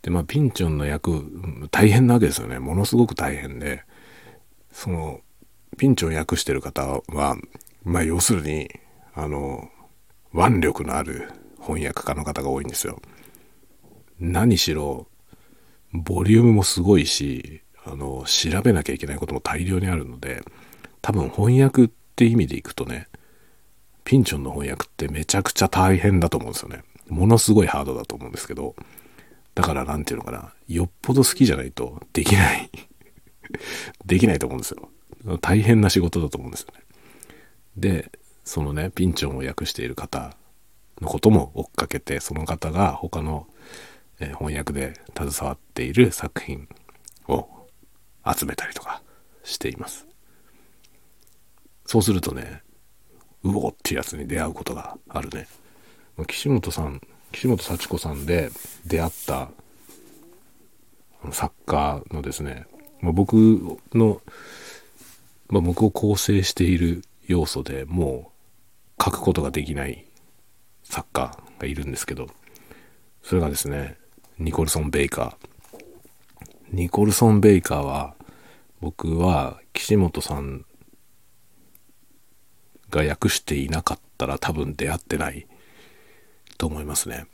[0.05, 2.59] でまあピンチョンの役大変なわけですよね。
[2.59, 3.83] ものすごく大変で。
[4.71, 5.21] その
[5.77, 7.35] ピンチョン訳してる方は
[7.83, 8.69] まあ要するに
[9.15, 9.67] あの
[10.31, 13.01] 腕力のある翻訳家の方が多いんですよ。
[14.19, 15.07] 何しろ
[15.91, 20.43] ボリュームもすごいしあの調べなきゃいけないことも大量にあるので
[21.01, 23.07] 多分翻訳って意味でいくとね
[24.03, 26.83] ピンチョンの翻訳ってめちゃくちゃ大変だと思うんですよね。
[27.07, 28.75] ものすごいハードだと思うんですけど、
[29.55, 32.69] だから何て言うのかな、よっぽど好きじゃないとできない
[34.05, 34.89] できないと思うんですよ。
[35.41, 36.83] 大変な仕事だと思うんですよね。
[37.77, 38.11] で、
[38.43, 40.35] そのね、ピンチョンを訳している方
[41.01, 43.47] のことも追っかけて、その方が他の、
[44.19, 46.69] え翻訳で携わっている作品
[47.27, 47.49] を
[48.25, 49.01] 集めたりとか
[49.43, 50.05] しています。
[51.85, 52.61] そうするとね、
[53.43, 55.47] うおっていうやつに出会うことがあるね。
[56.27, 57.01] 岸本さん、
[57.35, 58.49] 岸本幸子さんで
[58.85, 59.49] 出会った
[61.31, 62.65] 作家のですね、
[63.01, 63.33] まあ、僕
[63.93, 64.21] の、
[65.49, 68.31] まあ、僕を構成している要素でも
[68.97, 70.05] う書くことができない
[70.83, 72.27] 作家がいるんですけど、
[73.21, 73.97] それがですね、
[74.39, 75.49] ニコルソン・ベイカー。
[76.71, 78.15] ニコルソン・ベイカーは、
[78.79, 80.63] 僕は岸本さん
[82.91, 85.47] が訳していなかったら多分出会ってない
[86.57, 87.25] と思いますね。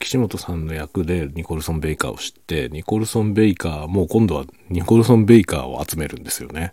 [0.00, 6.72] 岸本さんの役でニコルソン・ベイカーを知ってニコルソン・ベイカーもう今度はニコルソン・ベイカーを集めるんですよね。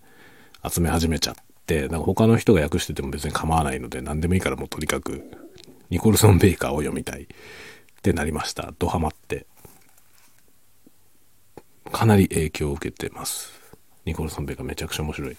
[0.69, 1.35] 集め始めちゃっ
[1.65, 5.21] てなんか他の人が訳してても別に構わないので何でもいいからもうとにかく
[5.89, 7.27] ニコルソン・ベイカーを読みたい。
[7.99, 8.73] ってなりました。
[8.79, 9.45] ドハマって。
[11.91, 13.51] かなり影響を受けてます。
[14.05, 15.37] ニコルソン・ベイカーめちゃくちゃ面白い。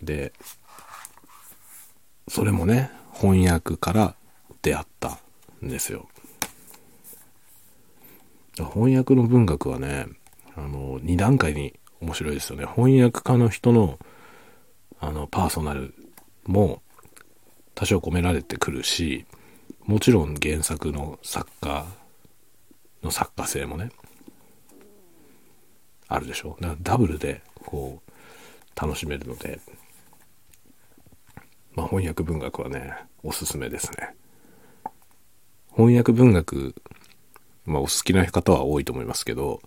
[0.00, 0.32] で、
[2.28, 4.14] それもね、翻訳から
[4.62, 5.18] 出会った
[5.64, 6.08] んですよ。
[8.56, 10.06] 翻訳の文学はね、
[10.56, 12.66] あの、2段階に面白いですよね。
[12.66, 13.98] 翻訳家の人の、
[15.00, 15.94] あの、パーソナル
[16.46, 16.82] も
[17.74, 19.24] 多少込められてくるし、
[19.84, 21.86] もちろん原作の作家
[23.02, 23.90] の作家性もね、
[26.08, 26.56] あるでしょ。
[26.60, 29.60] だからダブルで、こう、楽しめるので、
[31.78, 34.16] まあ、翻訳文学はね、おすすめですね。
[35.76, 36.74] 翻訳文学、
[37.66, 39.60] まあ、お好きな方は多いと思いますけど、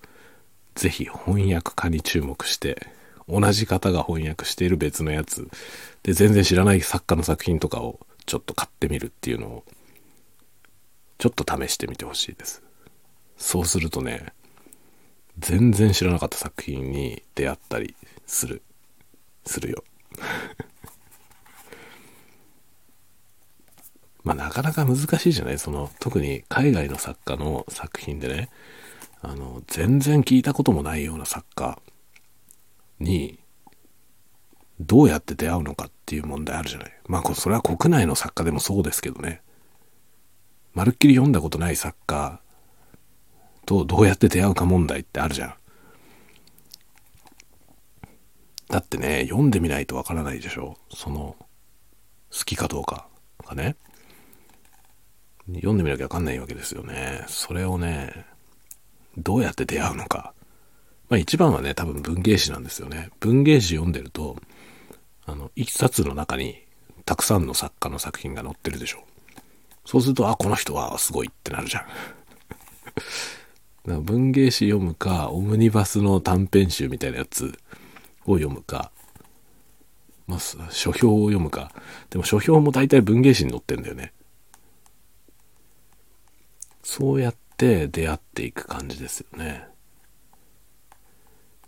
[0.75, 2.85] ぜひ翻訳家に注目して、
[3.29, 5.47] 同じ方が翻訳している別のやつ
[6.03, 9.63] で全然知らない作家の作品とかをちょっと買ってみるっていうのを
[11.17, 12.61] ちょっと試してみてほしいです。
[13.37, 14.33] そうするとね、
[15.39, 17.95] 全然知らなかった作品に出会ったり
[18.25, 18.61] する。
[19.45, 19.85] するよ。
[24.23, 25.57] まあなかなか難しいじゃない？
[25.59, 28.49] その、特に海外の作家の作品でね、
[29.21, 31.79] あの、全然聞いたこともないような作家
[32.99, 33.39] に、
[34.79, 36.91] どうやって出会うのかっていう問題あるじゃない？
[37.07, 39.41] まあ、それは国内の作家でもそうですけどね。
[40.73, 42.39] まるっきり読んだことない作家
[43.65, 45.53] とどうやって出会うか問題ってあるじゃん。
[48.69, 50.77] だってね、読んでみないとわからないでしょ？
[50.89, 51.35] その、
[52.31, 53.07] 好きかどうか
[53.45, 53.75] がね。
[55.47, 57.25] 読んでみなきゃわかんないわけですよね。
[57.27, 58.25] それをね、
[59.17, 60.33] どうやって出会うのか。
[61.09, 63.09] まあ一番はね、多分文芸誌なんですよね。
[63.19, 64.37] 文芸誌読んでると、
[65.25, 66.61] あの、一冊の中に
[67.05, 69.03] たくさんの作家の作品が載ってるでしょ。
[69.85, 71.83] そうすると、あ、この人はすごいってなるじゃん。
[71.87, 73.01] だか
[73.85, 77.57] ら文芸誌読むか、オムニバスの短編集みたいなやつ
[78.25, 78.91] を読むか、
[80.27, 81.73] まあ、書評を読むか。
[82.09, 84.13] でも書評も大体文芸誌に載ってんだよね。
[86.83, 89.67] そうやって出会っていく感じですよね。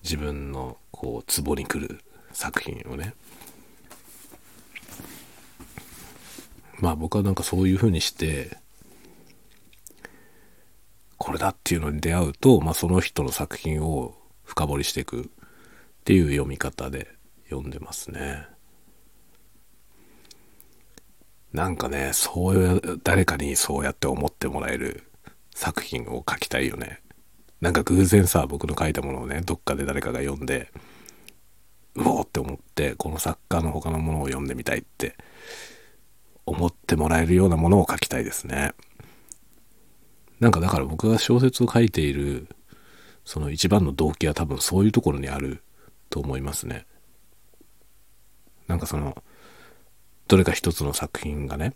[0.03, 3.13] 自分のこう、ツボに来る作品をね。
[6.79, 8.57] まあ僕はなんかそういう風にして、
[11.17, 15.25] これだっていうのに出会うと、まあその人の作品を深掘りしていくっ
[16.03, 17.07] ていう読み方で
[17.49, 18.52] 読んでますね。
[21.53, 25.03] なんかね、そういう、誰かにそうやって思ってもらえる
[25.53, 26.99] 作品を書きたいよね。
[27.61, 30.71] なんか偶然さ、僕の書いたものをね、どっかで誰かが読んで、
[31.95, 35.15] うおーって思って、この作家の他のものを読んでみたいって
[36.47, 38.73] 思ってもらえるようなものを書きたいですね。
[40.39, 42.47] なんかだから僕が小説を書いている、
[43.25, 45.63] その一番の動機は多分そういうところにある
[46.09, 46.87] と思いますね。
[48.67, 49.23] なんかその、
[50.27, 51.73] どれか一つの作品がね、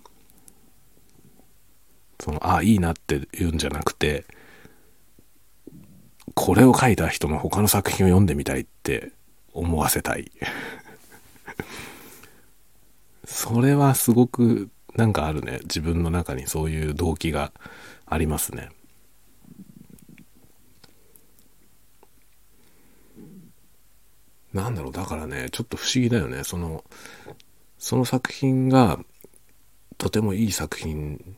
[2.20, 4.26] その、あ、いいなって言うんじゃなくて、
[6.34, 9.12] これを書いた人の他の作品を読んでみたいって
[9.54, 10.32] 思わせたい。
[13.26, 15.60] それはすごくなんかあるね。
[15.64, 17.52] 自分の中にそういう動機が
[18.06, 18.70] ありますね。
[24.54, 26.44] なんだろう、だからね、ちょっと不思議だよね。
[26.44, 26.84] その、
[27.78, 29.00] その作品が
[29.98, 31.36] とてもいい作品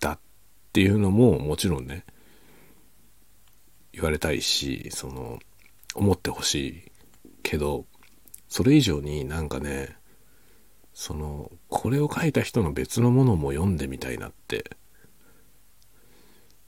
[0.00, 0.18] だっ
[0.72, 2.04] ていうのももちろんね、
[3.92, 5.38] 言われたいし、その、
[5.94, 6.92] 思ってほしい
[7.42, 7.86] けど、
[8.48, 9.96] それ以上になんかね、
[10.92, 14.70] その、これを書いた人の別のものも読んでみたいなって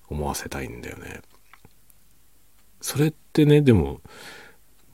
[0.09, 1.21] 思わせたいんだよね。
[2.81, 4.01] それってね、でも、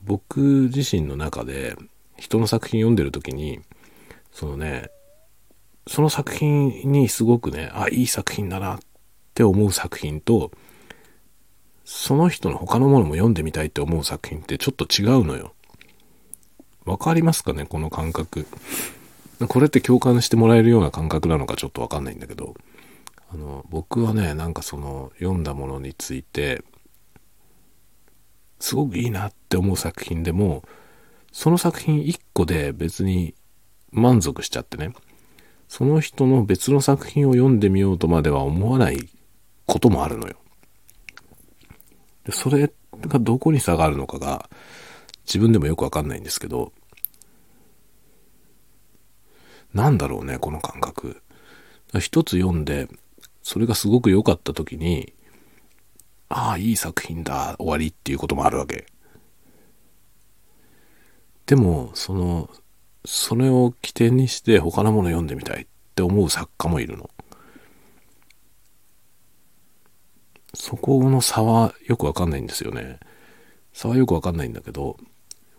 [0.03, 0.39] 僕
[0.73, 1.75] 自身の中で
[2.17, 3.59] 人の作品読んでる時に、
[4.31, 4.89] そのね、
[5.87, 8.79] その作品にすごくね、あ、いい作品だなっ
[9.33, 10.51] て思う作品と、
[11.85, 15.53] その人の他のものも読んでみたいって思う作品ってちょっと違うのよ。
[16.85, 18.45] わかりますかねこの感覚。
[19.47, 22.55] これって共感してもらえるような感覚なのかちょっとわかんないんだけど、
[23.31, 26.63] あの、僕はね、なんかその読んだものについて、
[28.59, 30.63] すごくいいなって思う作品でも、
[31.37, 33.35] その作品1個で別に
[33.91, 34.91] 満足しちゃってね、
[35.67, 39.07] その人の別の作品を読んでみようとまでは思わない
[39.67, 40.35] こともあるのよ。
[42.31, 42.71] それ
[43.01, 44.49] がどこに差があるのかが
[45.27, 46.73] 自分でもよくわかんないんですけど、
[49.75, 51.21] なんだろうね、この感覚。
[51.99, 52.87] 一つ読んで、
[53.43, 55.13] それがすごく良かった時に、
[56.29, 58.87] ああ、いい作品だ、終わりっていうこともあるわけ。
[61.47, 62.49] でも、その、
[63.05, 67.09] それを起点にして他のもの読んでみたいって思う作家もいるの。
[70.53, 72.99] そこの差はよくわかんないんですよね。
[73.71, 74.97] 差はよくわかんないんだけど、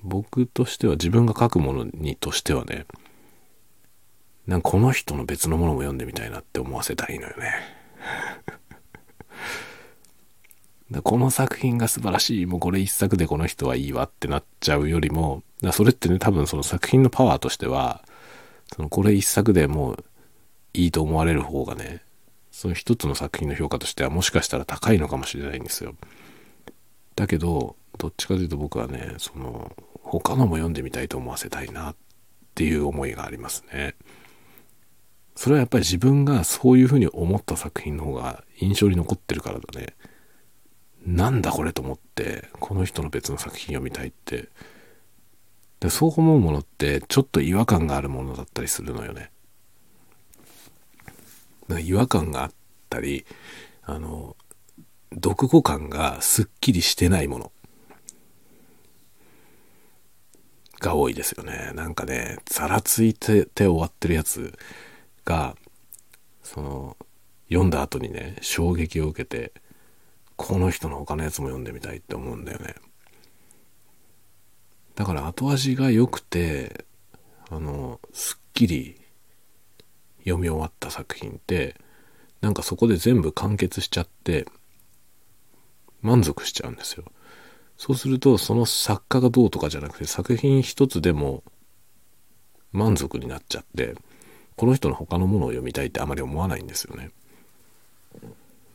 [0.03, 2.85] 僕としては自分が書くものにとしてはね、
[4.47, 7.55] なんかこの人の別のものも読んでみたいなって思わせたらいのよね。
[11.03, 15.43] この作品が素晴らしい、もうこれ一作でこの人はいいわってなっちゃうよりも、
[15.73, 18.05] それってね、多分その作品のパワーとしては、
[18.75, 20.05] そのこれ一作でもう
[20.75, 22.03] いいと思われる方がね、
[22.51, 25.95] その一つの作品の評価としてはもしかしたら高いのかもしれないんですよ。
[27.17, 31.97] だけど、どっちかというと僕はね、その、他のも読んでみたいと思わせたいなっ
[32.55, 33.95] ていう思いがありますね。
[35.35, 39.95] それはやっぱり自分がそういうふうに思った作品の方が印象に残ってるからだね。
[41.07, 44.49] なんだこれと思って、この人の別の作品読みたいって。
[45.81, 49.31] でそう思うものってちょっと違和感があるものだったりするのよね。
[51.81, 52.53] 違和感があっ
[52.89, 53.27] たり、
[53.83, 54.37] あの、
[55.15, 57.53] 読後感がすっきりしてないもの
[60.81, 61.73] が多いですよね。
[61.75, 64.53] なんかね、ざらついてて終わってるやつ
[65.25, 65.57] が、
[66.43, 66.97] その、
[67.49, 69.53] 読んだ後にね、衝撃を受けて、
[70.37, 72.75] この人の他のやつも読んでみたいって思うんだよね。
[74.99, 76.85] だから後味が良くて、
[77.51, 79.01] あの、すっきり
[80.25, 81.77] 読み終わった作品って、
[82.41, 84.45] なんかそこで全部完結しちゃって、
[86.03, 87.05] 満足しちゃうんですよ。
[87.77, 91.45] そうすると、その作家がどうとかじゃなくて、作品一つでも
[92.73, 93.95] 満足になっちゃって、
[94.57, 97.13] この人の他のものを読みたいってあまり思わないんですよね。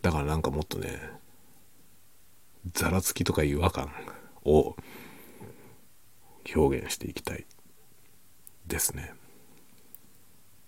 [0.02, 1.02] だからなんかもっとね、
[2.72, 3.92] ざらつきとか違和感
[4.46, 4.78] を
[6.56, 7.46] 表現していきたい
[8.68, 9.14] ですね。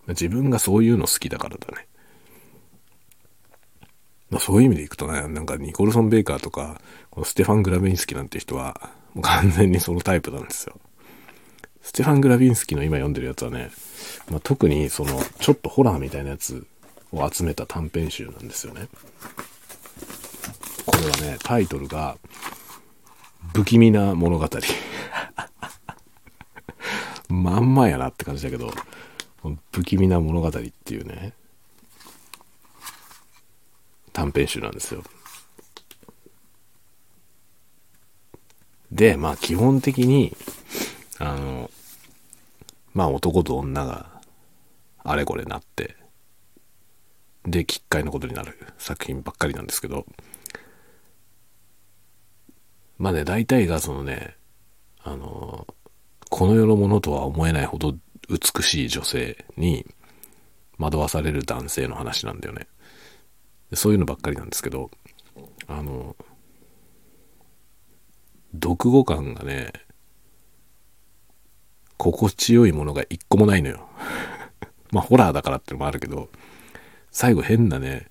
[0.08, 1.88] 自分がそういうの好きだからだね。
[4.30, 10.78] まあ、そういう意味でいくとね、なんかニコルソン・ベイカーとか、このステファン・グラビンスキーなんて人は、もう完全にそのタイプなんですよ。
[11.82, 13.70] ステファン・グラビンスキーの今読んでるやつはね、
[14.28, 16.66] まあ、特にその、ちょっとホラーみたいなやつ
[17.12, 18.88] を集めた短編集なんですよね。
[20.84, 22.18] これはね、タイトルが、
[23.54, 24.48] 不気味な物語。
[27.28, 28.70] まんまやなって感じだけど、
[29.72, 31.32] 不気味な物語っていうね、
[34.12, 35.02] 短編集なんですよ。
[38.90, 40.36] で、まあ基本的に、
[41.18, 41.70] あの、
[42.94, 44.20] まあ男と女が
[45.04, 45.96] あれこれなって、
[47.44, 50.06] で、奇怪なことになる作品ばっかりなんですけど、
[52.98, 54.36] まあね、大体がそのね、
[55.02, 55.66] あの、
[56.30, 57.94] この世のものとは思えないほど
[58.28, 59.86] 美しい女性に
[60.78, 62.66] 惑わされる男性の話なんだよね。
[63.74, 64.90] そういうのばっかりなんですけど、
[65.66, 66.16] あの、
[68.54, 69.72] 読後感がね、
[71.96, 73.88] 心地よいものが一個もないのよ。
[74.92, 76.28] まあ、ホラーだからってのもあるけど、
[77.10, 78.06] 最後変なね、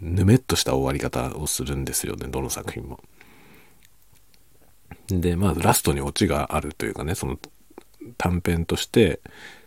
[0.00, 3.00] ぬめっとした終わり方をするんですよね、どの作品も。
[5.10, 7.38] で、まあ、ラストにオチがあるというかね、その
[8.18, 9.20] 短編として、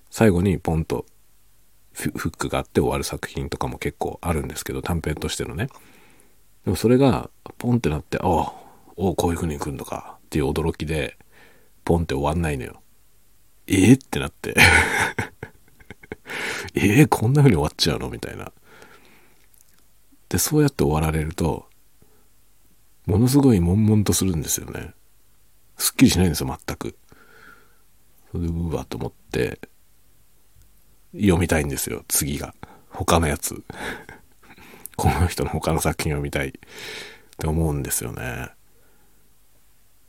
[0.09, 1.05] 最後にポンと
[1.93, 5.69] フックがあって終わる作品とかも結構あるんですけど、短編としてのね。
[6.65, 8.53] でもそれが、ポンってなって、ああ、
[8.95, 11.17] おうこういう風に来るのかっていう驚きで、
[11.83, 12.81] ポンって終わんないのよ。
[13.67, 14.55] ええってなって。
[16.75, 18.09] ええこんな風に終わっちゃうの？
[18.09, 18.51] みたいな。
[20.29, 21.67] で、そうやって終わられると、
[23.05, 24.93] ものすごい悶々とするんですよね。
[25.77, 26.95] すっきりしないんですよ、全く。
[28.31, 29.59] それで、うわと思って、
[31.13, 32.53] 読みたいんですよ、次が。
[32.89, 33.63] 他のやつ。
[34.95, 36.51] この人の他の作品を見たいっ
[37.37, 38.49] て思うんですよね。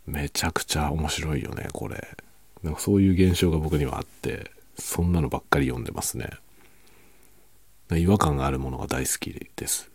[0.07, 2.17] めちゃくちゃ面白いよね、これ。
[2.63, 6.31] なんかそういう現象が僕にはあって、そんなのばっかり読んでますね。
[7.93, 9.91] 違和感があるものが大好きです。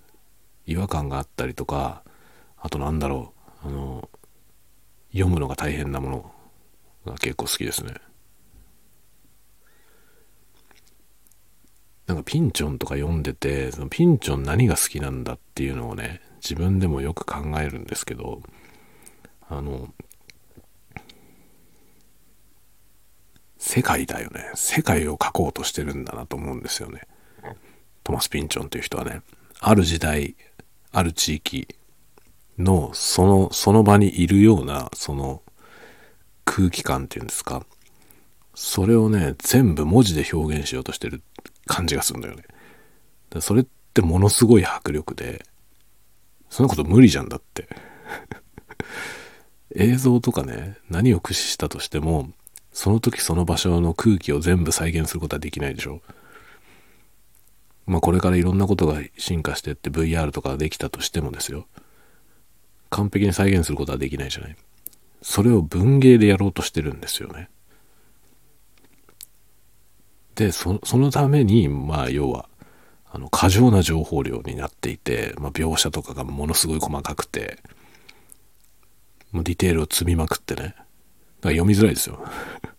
[0.66, 2.04] 違和感があったりとか、
[2.58, 4.10] あとなんだろう、あの、
[5.12, 6.32] 読むのが大変なもの
[7.06, 7.94] が結構好きですね。
[12.08, 18.42] なんかピンチョンとか読んでて、そのピンチョン何が好きなんだっていうのをね、自分でもよく考えるんですけど、
[19.48, 19.94] あの、
[23.60, 24.52] 世界だよね。
[24.56, 27.02] 世界を描こうとしてるんだなと思うんですよね。
[28.04, 29.22] トマス・ピンチョンという人はね、
[29.60, 30.36] ある時代、
[30.92, 31.68] ある地域
[32.60, 35.42] の、その、その場にいるような、その
[36.46, 37.66] 空気感っていうんですか。
[38.54, 41.22] それをね、全部文字で表現しようとしてる
[41.66, 42.44] 感じがするんだよね。
[43.40, 45.46] それってものすごい迫力で、
[46.50, 47.70] そんなこと無理じゃんだって。
[49.76, 52.32] 映像とかね、何を駆使したとしても、
[52.74, 56.02] その時その場所の空気を全部再現することはできないでしょ。
[57.86, 61.68] まあこれからいろんなことが進化してって VR とかできたとしてもですよ。
[62.90, 64.56] 完璧に再現することはできないじゃない。
[65.22, 67.50] それを文芸でやろうとしてるんですよね。
[70.36, 72.48] で、そのために、まあ要は、
[73.12, 77.60] あの、過剰な情報量になっていて、まあ描写とかがものすごい細かくて、
[79.32, 80.62] もうディテールを積みまくってね。
[80.62, 80.78] だか
[81.44, 82.24] ら読みづらいですよ。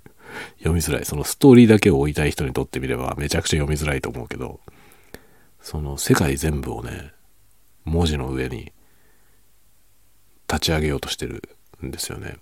[0.59, 1.05] 読みづらい。
[1.05, 4.61] そのストーリーだけを追いたい人にとってみればめちゃくちゃ読みづらいと思うけど、
[5.61, 7.13] その世界全部をね、
[7.85, 8.73] 文字の上に
[10.51, 11.43] 立ち上げようとしてる
[11.85, 12.37] んですよね。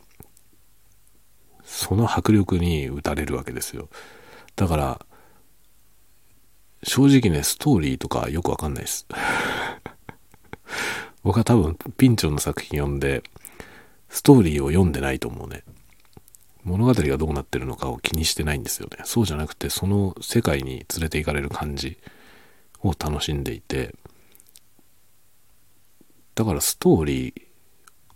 [1.62, 3.90] その迫力に打たれるわけですよ。
[4.56, 5.06] だから、
[6.82, 9.06] 正直ね、ストーリーとかよくわかんないです。
[11.22, 13.22] 僕は多分、ピンチョンの作品読んで、
[14.09, 15.62] ストーリーを読んでないと思うね。
[16.64, 19.02] 物語がどうなってるのかを気にしてないんですよね。
[19.04, 21.98] そうじゃなくて、その世界に連れて行かれる感じ
[22.82, 23.94] を楽しんでいて、
[26.34, 27.47] だからストーリー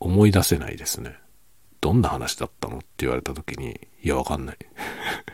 [0.05, 1.17] 思い出せないですね。
[1.81, 4.59] どんな話だったのって言われた時に、いや、わかんない。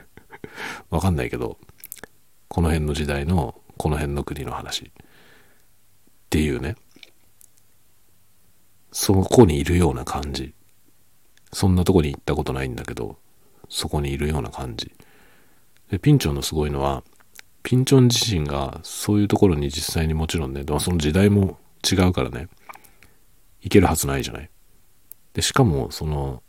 [0.91, 1.59] わかんないけど、
[2.49, 4.85] この辺の時代の、この辺の国の話。
[4.85, 4.91] っ
[6.29, 6.77] ていうね。
[8.93, 10.55] そこにいるような感じ。
[11.53, 13.17] そんなとこに行ったことないんだけど、
[13.71, 14.93] そこにいるような感じ。
[15.91, 17.03] で、ピンチョンのすごいのは、
[17.63, 21.59] ピンチョン自身がそういうところに実際にもちろんね、その時代も
[21.91, 22.49] 違うからね、
[23.63, 24.51] 行けるはずないじゃない。
[25.39, 26.43] で、しかも、その、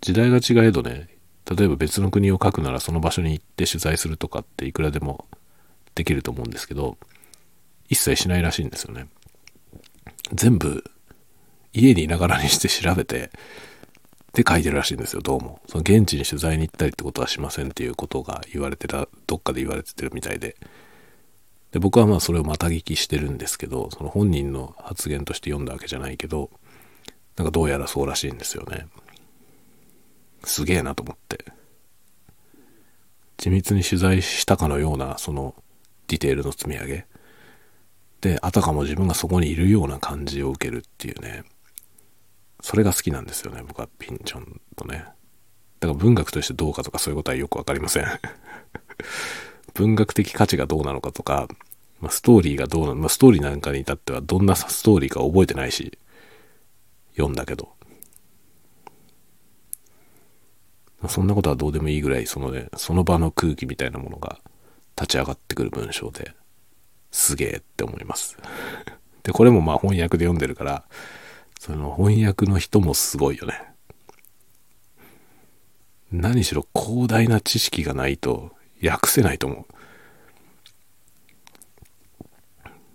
[0.00, 1.06] 時代が違えどね、
[1.48, 5.26] 例えば別の国を書くならその場所に行って取材するとかっていくらでも
[5.94, 6.98] できると思うんですけど、
[7.88, 9.06] 一切しないらしいんですよね。
[10.32, 10.82] 全部、
[11.72, 13.30] 家にいながらにして調べて、
[14.32, 15.60] で書いてるらしいんですよ、どうも。
[15.68, 20.56] その現地に取材に行ったりってことはしませんっていうことが言われてた、どっかで言われてるみたいで。
[21.70, 26.50] で、僕はまあそれをまた聞きしてるんですけど、その本人の発言として読んだわけじゃないけど、
[27.36, 28.86] なんかどうやらそうらしいんですよね。
[30.44, 31.44] すげえなと思って。
[33.38, 35.54] 緻密に取材したかのような、その
[36.08, 37.06] ディテールの積み上げ。
[38.20, 41.44] で、あたかも自分がそこにいるような感じを受けるっていうね。
[42.60, 45.04] それが好きなんですよね、僕はピンチョンとね。
[45.80, 48.06] だから文学としてどうかとかそういうことはよくわかりません。
[49.74, 51.48] 文学的価値がどうなのかとか、
[52.00, 55.98] まあ、ストーリーがどうなの、まあ、ストーリーなんかに至ってはどんなストーリーか覚えてないし、
[57.12, 57.72] 読んだけど。
[61.08, 64.38] そんなことはどうでもいいぐらい、そのね、その場の空気みたいなものが
[64.96, 66.34] 立ち上がってくる文章で、
[67.10, 68.36] すげえって思います。
[69.22, 70.84] で、これもまあ翻訳で読んでるから、
[71.58, 73.72] その翻訳の人もすごいよね。
[76.12, 78.52] 何しろ広大な知識がないと
[78.84, 79.66] 訳せないと思う。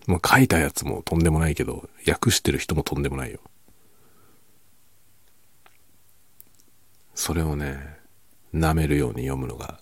[0.06, 3.40] まあ、書いたやつもとんでもないけど、訳してる人もとんでもないよ。
[7.28, 7.98] それをね、
[8.54, 9.82] 舐めるように読むのが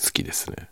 [0.00, 0.68] 好きですね。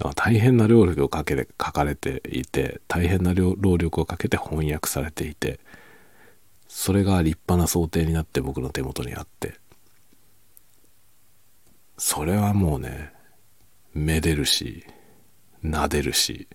[0.16, 5.60] 大変な労力をかけて書かれていて、大変な労力をかけて翻訳されていて、
[6.68, 9.54] それが立派な想定になって僕の手元にあって、
[11.96, 13.14] それはもうね、
[13.94, 14.84] めでるし、
[15.64, 16.48] 撫でるし、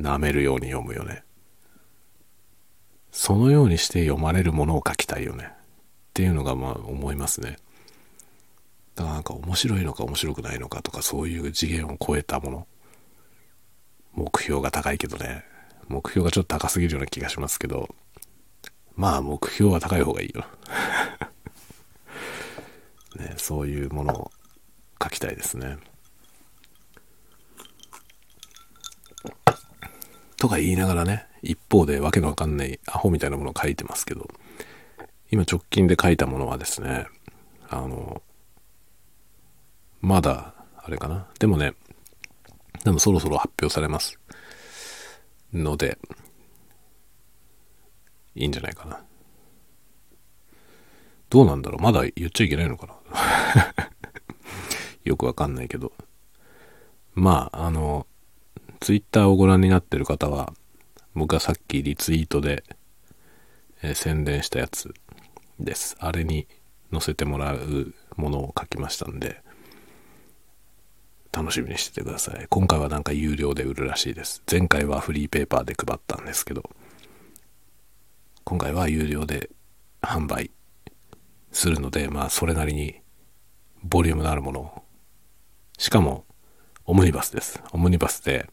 [0.00, 1.22] 舐めるように読むよね。
[3.12, 5.61] そのようにして読まれるものを書きたいよね。
[6.12, 7.56] っていうのがまあ思いますね。
[8.94, 12.66] だからなんか面白いのか面白くないのかとかそういう次元を超えたもの。
[14.12, 15.42] 目標が高いけどね。
[15.88, 17.94] 目標がちょっと高すぎるような気がしますけど、
[18.94, 20.44] まあ目標は高い方がいいよ。
[23.16, 24.30] ね、そういうものを
[25.02, 25.78] 書きたいですね。
[30.36, 34.28] とか言いながらね、一方でわけのわかんないアホみたいなものを書いてますけど、
[35.32, 37.06] 今直近で書いたものはですね、
[37.70, 38.20] あの、
[40.02, 41.26] まだ、あれかな？
[41.38, 41.72] でもね、
[42.84, 44.18] でもそろそろ発表されます。
[45.54, 45.96] ので、
[48.34, 49.00] いいんじゃないかな。
[51.30, 51.82] どうなんだろう？
[51.82, 52.94] まだ言っちゃいけないのかな？
[55.04, 55.92] よくわかんないけど。
[57.14, 58.06] まあ、あの、
[58.80, 60.52] ツイッターをご覧になってる方は、
[61.14, 62.64] 僕がさっきリツイートで、
[63.80, 64.92] えー、宣伝したやつ
[65.64, 65.96] です。
[66.00, 66.46] あれに
[66.90, 69.42] 載せてもらうものを書きましたんで、
[71.32, 72.46] 楽しみにしててください。
[72.48, 74.42] 今回はなんか有料で売るらしいです。
[74.50, 76.68] 前回はフリーペーパーで配ったんですけど、
[78.44, 79.50] 今回は有料で
[80.02, 80.50] 販売
[81.52, 83.00] するので、まあそれなりに
[83.82, 84.82] ボリュームのあるもの
[85.78, 86.24] しかも、
[86.84, 87.60] オムニバスです。
[87.72, 88.48] オムニバスで、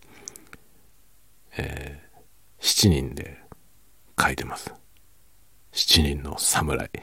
[1.57, 3.37] えー、7人で
[4.19, 4.73] 書いてます。
[5.73, 6.89] 7人の侍。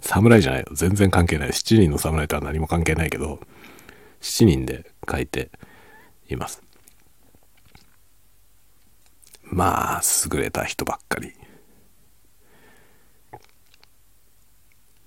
[0.00, 0.66] 侍じゃないよ。
[0.72, 1.50] 全然関係ない。
[1.50, 3.40] 7人の侍とは何も関係ないけど、
[4.20, 5.50] 7人で書いて
[6.28, 6.62] います。
[9.44, 10.02] まあ、
[10.32, 11.32] 優れた人ばっかり。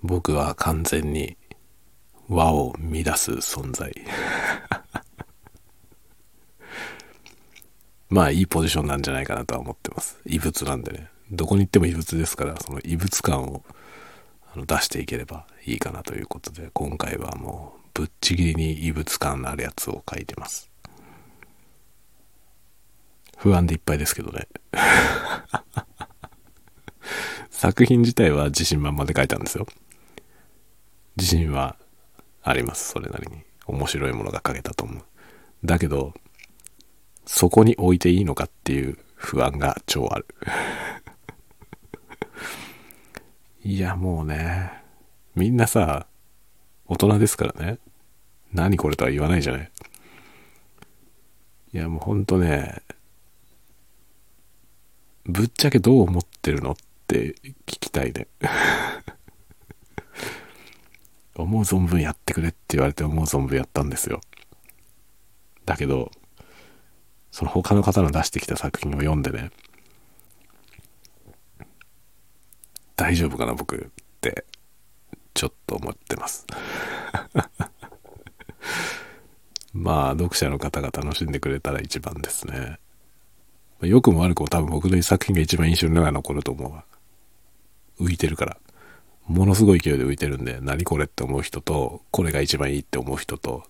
[0.03, 1.37] 僕は完全に
[2.29, 3.91] 和を乱す存在
[8.09, 10.19] まあいいポジションなんじゃないかなとは思ってます。
[10.25, 11.09] 異物なんでね。
[11.31, 13.63] どこに行っても異物ですから、その異物感を
[14.55, 20.69] 出していければいいかなということで、今回はもうぶっちぎりに異物感のあるやつを書いてます。
[23.37, 24.47] 不安でいっぱいですけどね。
[27.49, 29.65] 作品自体は自信満々で書いたんですよ。
[31.17, 31.77] 自信は
[32.43, 33.43] あります、それなりに。
[33.65, 35.03] 面白いものが書けたと思う。
[35.63, 36.13] だけど、
[37.25, 40.27] そこに置いていいのかっていう不安が超ある。
[43.65, 44.71] いや、もうね、
[45.33, 46.05] みんなさ、
[46.85, 47.79] 大人ですからね。
[48.53, 49.71] 何これとは言わないじゃない。
[51.73, 52.83] いや、もうほんとね、
[55.25, 56.75] ぶっちゃけどう思ってるのっ
[57.07, 57.33] て
[57.65, 58.27] 聞きたいね。
[61.33, 64.21] 思う存分やってくれって言われて思う存分やったんですよ。
[65.65, 66.11] だけど、
[67.31, 69.49] その他の方の出してきた作品を読んでね、
[72.95, 73.79] 大丈夫かな僕っ
[74.21, 74.45] て
[75.33, 76.45] ちょっと思ってます。
[79.73, 82.79] まあ読者の方が楽しんでくれたら一番ですね。
[83.81, 86.85] 良くも悪くも多分僕の作品が一番印象に残ると思うわ
[87.99, 88.57] 浮いてるから。
[89.27, 93.63] ものすごい勢いで浮いてるんで何これって思う人とこれが一番いいって思う人と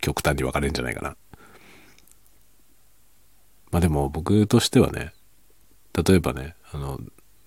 [0.00, 1.16] 極端に分かれるんじゃないかな。
[3.70, 5.12] まあでも僕としてはね
[5.94, 7.00] 例えばねあの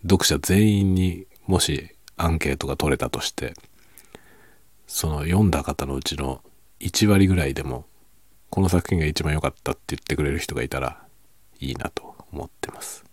[0.04, 3.54] 読者全員にもしアンケートが取れたとして
[4.88, 6.42] その読んだ方のうちの
[6.80, 7.86] 1割ぐらいでも
[8.50, 11.02] この作品が一番良かったって言ってくれる人がいたら
[11.60, 13.04] いいなと思ってます。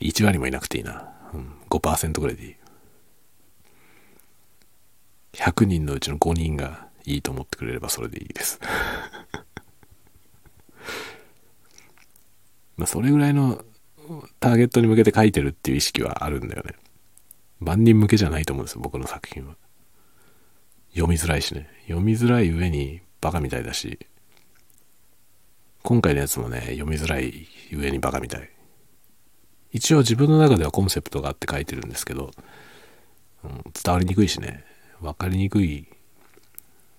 [0.00, 2.56] 1割もいなくていいな、うん、5%ぐらいでいい。
[5.32, 8.60] 100人のうちの5人がいいと思ってくれればそれでいいです。
[12.76, 13.64] まあそれぐらいの
[14.40, 16.74] ターゲットに向けて書いてるっていう意識はあるんだよね。
[17.60, 19.56] 万人向けじゃないと思うんですよ、僕の作品は。
[20.92, 21.68] 読みづらいしね。
[21.82, 23.98] 読みづらい上にバカみたいだし、
[25.82, 28.50] 今回のやつもね、読みづらい上にバカみたい。
[29.72, 32.32] 一応自分の中ではコンセプトがあって書いてるんですけど、
[33.44, 34.64] うん、伝わりにくいしね、
[35.00, 35.86] 分かりにくい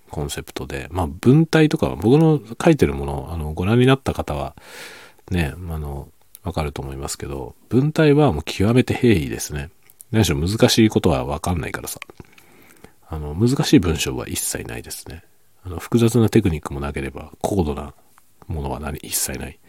[0.10, 4.56] コンセプトで、まあ文体とかは僕の書いてるもの、あの、ご覧になった方は、
[5.30, 6.10] ね、あの、
[6.44, 9.70] わかると思いますけど、文体はもう極めて平易ですね。
[10.12, 12.00] 何しろ難しいことはわかんないからさ。
[13.08, 15.24] あの、難しい文章は一切ないですね。
[15.64, 17.94] あの、複雑なテクニックもなければ、高度な
[18.48, 19.60] ものは何、一切ない。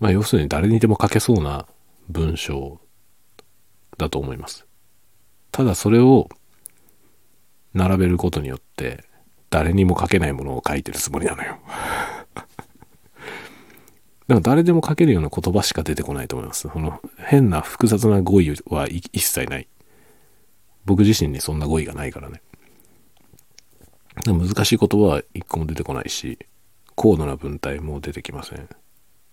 [0.00, 1.66] まあ、要するに誰にでも書けそうな
[2.08, 2.80] 文章
[3.98, 4.66] だと思います。
[5.52, 6.28] ただそれを
[7.74, 9.04] 並べることによって、
[9.50, 11.58] 誰にも書けないものを書いてるつもりなのよ。
[14.28, 16.68] だか誰でも書けるような言葉しか出てこないと思います。
[16.68, 19.68] その変な複雑な語彙は一切ない。
[20.84, 22.42] 僕自身にそんな語彙がないからね。
[24.26, 26.38] 難しい言葉は一個も出てこないし、
[26.94, 28.68] 高度な文体も出てきません。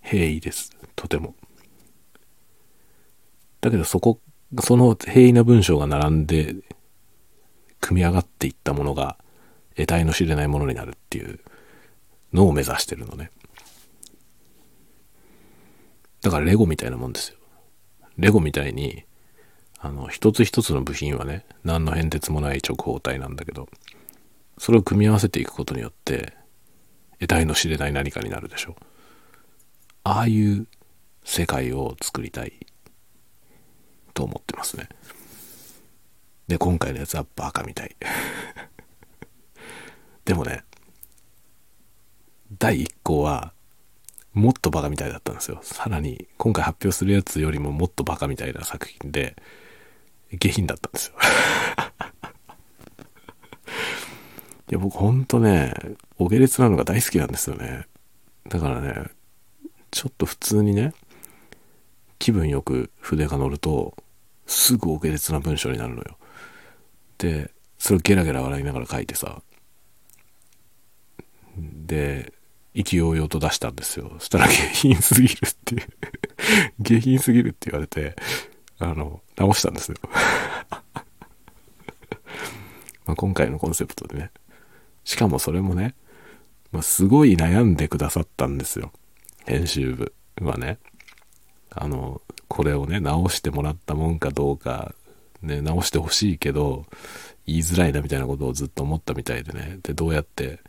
[0.01, 0.71] 平易です。
[0.95, 1.35] とても。
[3.61, 4.19] だけどそこ、
[4.61, 6.55] その平易な文章が並んで、
[7.81, 9.17] 組み上がっていったものが、
[9.75, 11.39] 得体の知れないものになるっていう
[12.33, 13.31] のを目指してるのね。
[16.21, 17.37] だからレゴみたいなもんですよ。
[18.17, 19.03] レゴみたいに、
[19.79, 23.69] あの、一つ一つの部品はね、何の変哲もない直方体なんだけど、
[24.57, 26.33] それを組み合わせていくことによって、
[27.19, 28.75] 得体の知れない何かになるでしょ。
[30.03, 30.67] ああいう
[31.23, 32.53] 世界を作りたい
[34.13, 34.89] と思ってますね。
[36.47, 37.95] で、今回のやつはバカみたい。
[40.25, 40.63] でもね、
[42.57, 43.53] 第一項は
[44.33, 45.59] もっとバカみたいだったんですよ。
[45.63, 49.35] さらに、今回発表するやつよりももっとバカみたいな作品で、
[50.33, 51.15] 下品だったんですよ。
[54.69, 55.73] いや、僕ほんとね、
[56.19, 57.87] お下劣なのが大好きなんですよね。
[58.47, 59.05] だからね、
[59.89, 60.93] ちょっと普通にね、
[62.19, 63.95] 気分よく筆が乗ると、
[64.45, 66.17] すぐお下劣な文章になるのよ。
[67.17, 69.41] で、それをゲラゲラ笑いながら書いてさ、
[71.57, 72.33] で、
[72.79, 74.09] 意気揚々と出したんですよ。
[74.19, 75.87] そしたら下品すぎるっていう
[76.79, 78.15] 下品すぎるって言われて、
[78.77, 79.97] あの、直したんですよ
[83.05, 84.31] ま今回のコンセプトでね。
[85.03, 85.93] しかもそれもね、
[86.71, 88.93] まあ、すごい悩んでくださったんですよ。
[89.45, 90.77] 編集部はね。
[91.71, 94.95] あの、これをね、直してもらったもんかどうか、
[95.41, 96.85] ね、直してほしいけど、
[97.45, 99.79] 言いづらいなみたいなことをずっと思ったみたいでね。
[99.83, 100.59] で、どうやって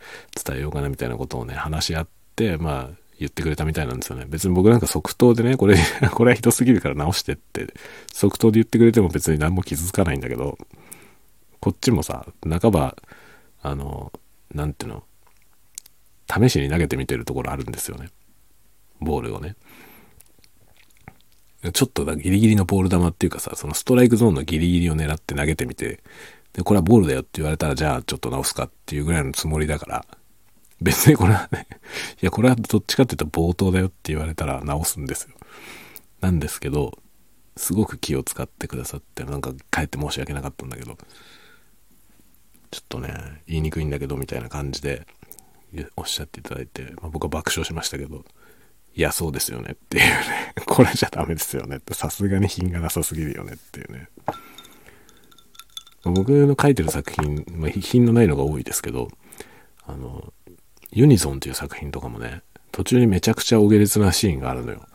[0.45, 4.25] 伝えようかなみたいなことをね、話し合って、まあ、言ってくれたみたいなんですよね。
[4.27, 5.77] 別に僕なんか即答でね、これ、
[6.15, 7.75] これはひどすぎるから直してって、
[8.13, 10.57] 即答で言ってくれても別に何も傷つかないんだけど、
[11.61, 12.97] こっちもさ、半ば、
[13.61, 14.11] あの、
[14.55, 15.05] なんていうの、
[16.33, 18.09] 試しに投げてみてるところあるんですよね。
[19.01, 19.57] ボールをね。
[21.73, 26.03] ちょっとギリギリのボール球っていうかさ、そのストライクゾーンのギリギリを狙って投げてみて、
[26.55, 30.07] で、これはボールだよって言われたら、じゃあちょっと直すかっていうぐらいのつもりだから、
[30.81, 31.67] 別にこれはね、
[32.23, 35.37] いや、これはどっちかって言うと冒頭だよって言われたら直すんですよ。
[36.21, 36.99] なんですけど、
[37.57, 40.97] すごく気を使ってくださってなんかかえって申し訳なかったんだけど
[42.71, 45.07] ちょっとね言いにくいんだけどみたいな感じで
[45.97, 48.25] おっしゃっていただいて、まあ、僕は爆笑しましたけど
[48.95, 49.73] いやそうですよね。
[49.73, 50.55] っていうね。
[50.67, 51.77] これじゃダメですよね。
[51.77, 53.55] ってさすがに品がなさすぎるよね。
[53.55, 54.09] っていうね。
[56.03, 59.09] 僕の書いてる作品、まあ、品のないのが多いですけど
[59.87, 60.33] あの
[60.93, 64.87] ユニゾンっていう作品とかもね途中にめちゃくちゃお下劣なシーンがあるのよ。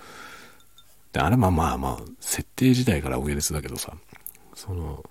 [1.13, 3.93] であれまあまあまあ設定自体からお下劣だけどさ
[4.53, 5.03] その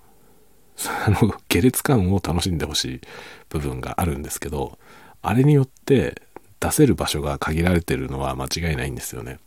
[1.07, 3.01] あの下劣感を楽しんでほしい
[3.49, 4.77] 部分があるんですけど
[5.21, 6.21] あれによって
[6.65, 9.39] 出せる場所が限られてるのは間違いないんですよね。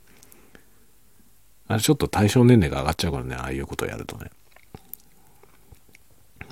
[1.67, 4.31] あれちょっと対象年齢が上がっちゃうからねああいうことをやるとね。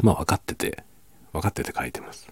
[0.03, 0.83] まあ分かってて
[1.33, 2.29] 分かってて書いてます。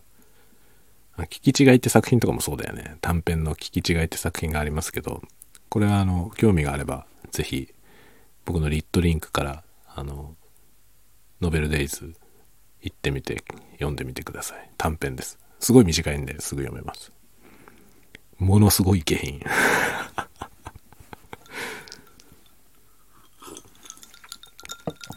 [1.16, 2.96] 聞き違いって作品とかもそうだよね。
[3.00, 5.22] 短編の聞き違いって作品がありますけど
[5.68, 7.72] これはあの興味があれば是非
[8.44, 9.62] 僕のリットリンクから
[9.94, 10.34] あの
[11.40, 12.12] ノベルデイズ
[12.82, 14.70] 行ってみて読んでみてください。
[14.76, 15.38] 短編です。
[15.60, 17.12] すごい短いんですぐ読めます。
[18.38, 19.40] ものすごい下品。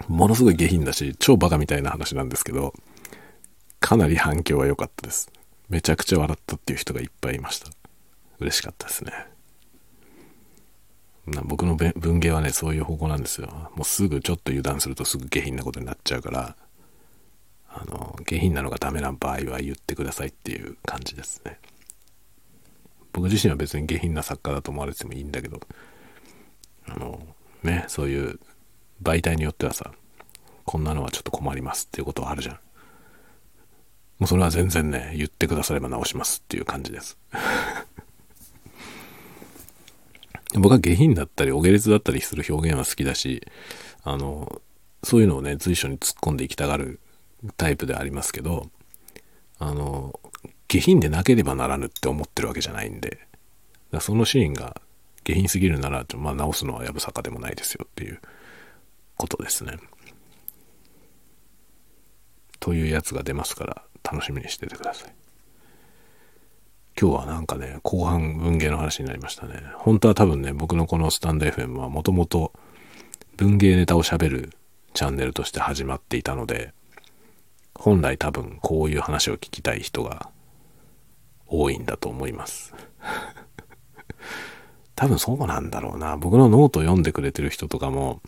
[0.07, 2.73] ものすごい下品だし超バカみたいな話なんですけど
[3.79, 5.31] かなり反響は良かったです。
[5.69, 7.69] めちゃくちゃ笑ったっていう人がいっぱいいました。
[8.39, 9.11] 嬉しかったですね。
[11.43, 13.47] 僕の文芸はねそういう方向なんですよ。
[13.75, 16.55] もうすぐちょっと油断するとすぐ下品なことになっちゃうから
[17.69, 21.59] あの下品なのがダメな場合は言ってくださいっていう感じですね。
[23.17, 25.59] 僕自身は別に下品な作家だと思われてもいいんだけど
[26.87, 27.19] あの
[27.63, 28.39] ねそういう
[29.01, 29.91] 媒体によってはさ
[30.65, 32.59] こんなのはちょっと困りますっていうことはあるじゃん。
[34.19, 37.17] もうそれは全然ね言ってくだされば直しますっていう感じです。
[40.53, 43.47] 僕は下品だったりお下劣だったりする表現は好きだし
[44.03, 44.61] あの
[45.01, 46.99] そういうのをね随所に突っ込んでいきたがる
[47.55, 48.69] タイプでありますけど
[49.57, 50.19] あの
[50.67, 53.19] 下品でなければならぬって思ってるわけじゃないんで
[53.99, 54.81] そのシーンが
[55.23, 58.19] 下品すぎるなら、まあ、直すのはやぶさかでもないですよっていう
[59.17, 59.77] ことですね。
[62.59, 65.13] というやつが出ますから楽しみにしててください。
[66.99, 69.61] 今日はなんかね、後半文芸の話になりましたね。
[69.75, 72.53] 本当は多分ね、僕のこのスタンド FM はもともと
[73.35, 74.53] 文芸ネタを喋る
[74.93, 76.73] チャンネルとして始まっていたので、
[77.75, 80.29] 本来多分こういう話を聞きたい人が
[81.47, 82.73] 多いんだと思います。
[84.95, 86.17] 多分そうなんだろうな。
[86.17, 88.21] 僕のノート読んでくれてる人とかも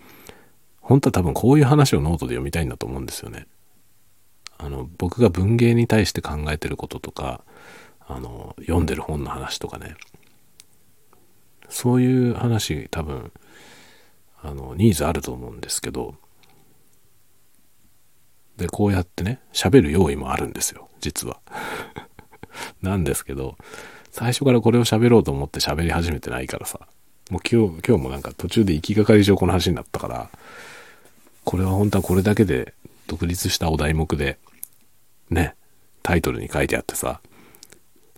[0.82, 3.48] 本当は多分こういう話をノートで読みたいんだと思うんですよね。
[4.58, 7.44] あの僕が文芸に対して考えてることとか
[8.08, 9.96] あの読んでる本の話とかね。
[11.70, 13.32] そういう話多分
[14.42, 16.16] あのニーズあると思うんですけど
[18.60, 21.40] で、こうやってね、喋る用意もあるんですよ、実は。
[22.82, 23.58] なんですけど、
[24.12, 26.80] 最初からこれを喋ろうと思って喋り始めてないからさ、
[27.30, 30.30] もう今日、今日もなんか途中で行きがかり上この話になったから、
[31.44, 32.74] これは本当はこれだけで
[33.08, 34.38] 独立したお題目で、
[35.30, 35.56] ね、
[36.04, 37.22] タイトルに書いてあってさ、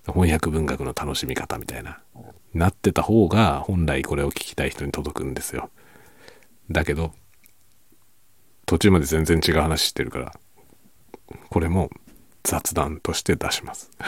[0.06, 2.00] 翻訳文学の楽しみ方みたいな、
[2.54, 5.70] なってた方が本来これを聞きたい人に届くんですよ。
[6.70, 7.14] だけど、
[8.66, 10.34] 途中まで全然違う話してるから、
[11.50, 11.90] これも
[12.44, 13.92] 雑談として出します。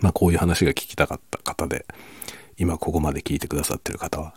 [0.00, 1.86] まあこういう話が聞きたかった方で、
[2.56, 4.34] 今ここまで聞いてくださってる方は、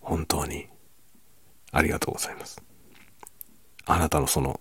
[0.00, 0.68] 本当に
[1.72, 2.62] ありがとうございます。
[3.86, 4.60] あなたのその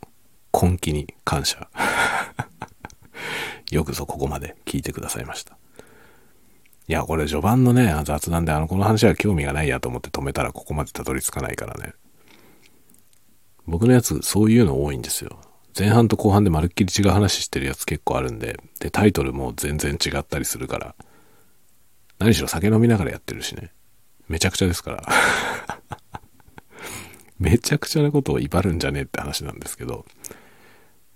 [0.53, 1.69] 根気に感謝。
[3.71, 5.57] よくぞここまで聞いてくださいました。
[6.89, 11.93] いや、これ序盤のね、雑談で、あの、この話は興味がないやと思って止めたらここまでたどり着かないからね。
[13.67, 15.39] 僕のやつ、そういうの多いんですよ。
[15.77, 20.95] 前半と後半でまるっきり違う話してるやつ結構あるんで、で、タイトルも全然違ったりするから、
[22.17, 23.71] 何しろ酒飲みながらやってるしね。
[24.27, 25.03] めちゃくちゃですから。
[27.39, 30.05] めちゃくちゃなことを威張るんじゃねえって話なんですけど、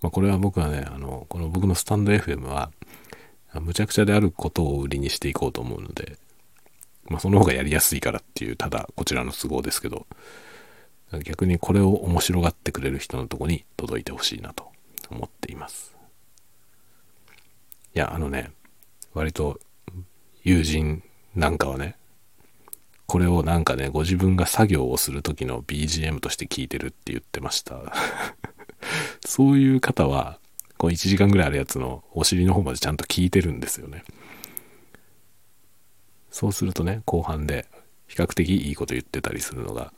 [0.01, 2.71] まあ、これは僕はね、あの、この僕のスタンド FM は、
[3.59, 6.17] むちゃくちゃであることを売りにしていこうと思うので、
[7.05, 10.05] まあ、その方がやりやすいからっていう、ただこちらの都合ですけど、
[11.19, 14.71] 逆にこれを面白がってくれる人のとこに届いてほしいなと
[15.09, 15.95] 思っています。
[17.93, 18.51] いや、あのね、
[19.13, 19.59] 割と
[20.43, 21.03] 友人
[21.35, 21.95] なんかはね、
[23.05, 27.93] これをなんかね、ご自分が作業をする時の BGM として聞いてるって言ってました。
[29.25, 30.39] そういう方は、
[30.77, 34.05] こう1時間ぐらいあるやつのお尻の方までちゃんと聞いてるんですよね。
[36.31, 37.67] そうするとね、後半で
[38.07, 39.93] 比較的いいこと言ってたりするのが、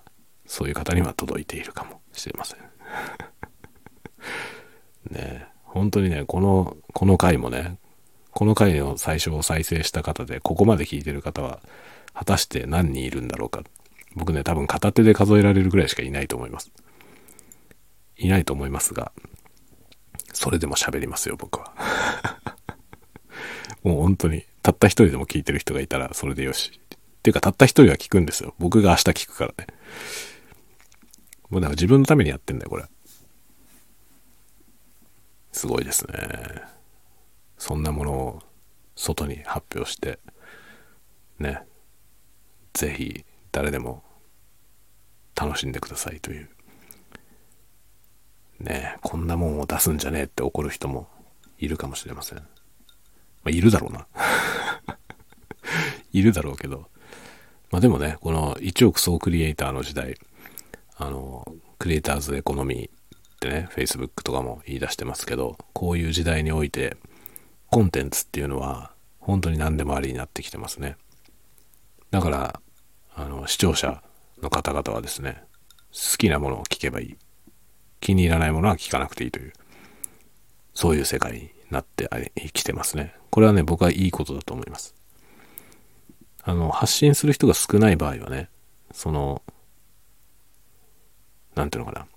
[0.45, 2.59] そういう方には届いているかもしれません。
[5.11, 7.77] ね本当にね、この、この回もね、
[8.31, 11.59] この回の最初を再生した方で、ここまで聞いてる方は、
[12.13, 13.63] 果たして何人いるんだろうか。
[14.15, 16.71] 僕ね、多分片手で数えられるぐらいしかいないと思います。
[18.17, 19.11] いないと思いますが、
[20.33, 21.73] それでも喋りますよ、僕は。
[23.83, 26.71] もう本当に、たった一人でも聞いてる人がいたら、それでよし。
[26.71, 28.53] っていうか、たった一人は聞くんですよ。
[28.59, 29.67] 僕が明日聞くからね。
[31.53, 32.85] もうだから自分のためにやってんだよ、これ。
[35.51, 36.15] すごいですね。
[37.59, 38.39] そんなものを
[38.95, 40.17] 外に発表して、
[41.37, 41.61] ね。
[42.73, 44.01] ぜひ、誰でも
[45.35, 46.49] 楽しんでくださいという。
[48.59, 51.07] ねこんなもんを出すんじゃねえって怒る人も
[51.59, 52.39] いるかもしれません。
[52.39, 52.45] ま
[53.45, 54.07] あ、いるだろうな。
[56.13, 56.89] いるだろうけど。
[57.69, 60.17] まあでもね、この1億総クリエイターの時代、
[60.97, 61.45] あの、
[61.79, 66.97] クリエイターズエコノミーってね、Facebook とかも言い出してますけど、こういう時代において、
[67.69, 70.97] コンテンツっていうのは、本当に何でもありになってきてますね。
[72.11, 72.61] だから、
[73.15, 74.03] あの、視聴者
[74.41, 75.43] の方々はですね、
[75.91, 77.17] 好きなものを聞けばいい。
[77.99, 79.53] 気に入らないものは聞かなくていいという、
[80.73, 83.15] そういう世界になってきてますね。
[83.29, 84.93] これはね、僕はいいことだと思います。
[86.43, 88.49] あの、発信する人が少ない場合はね、
[88.91, 89.41] その、
[91.55, 92.07] なんていうのかな。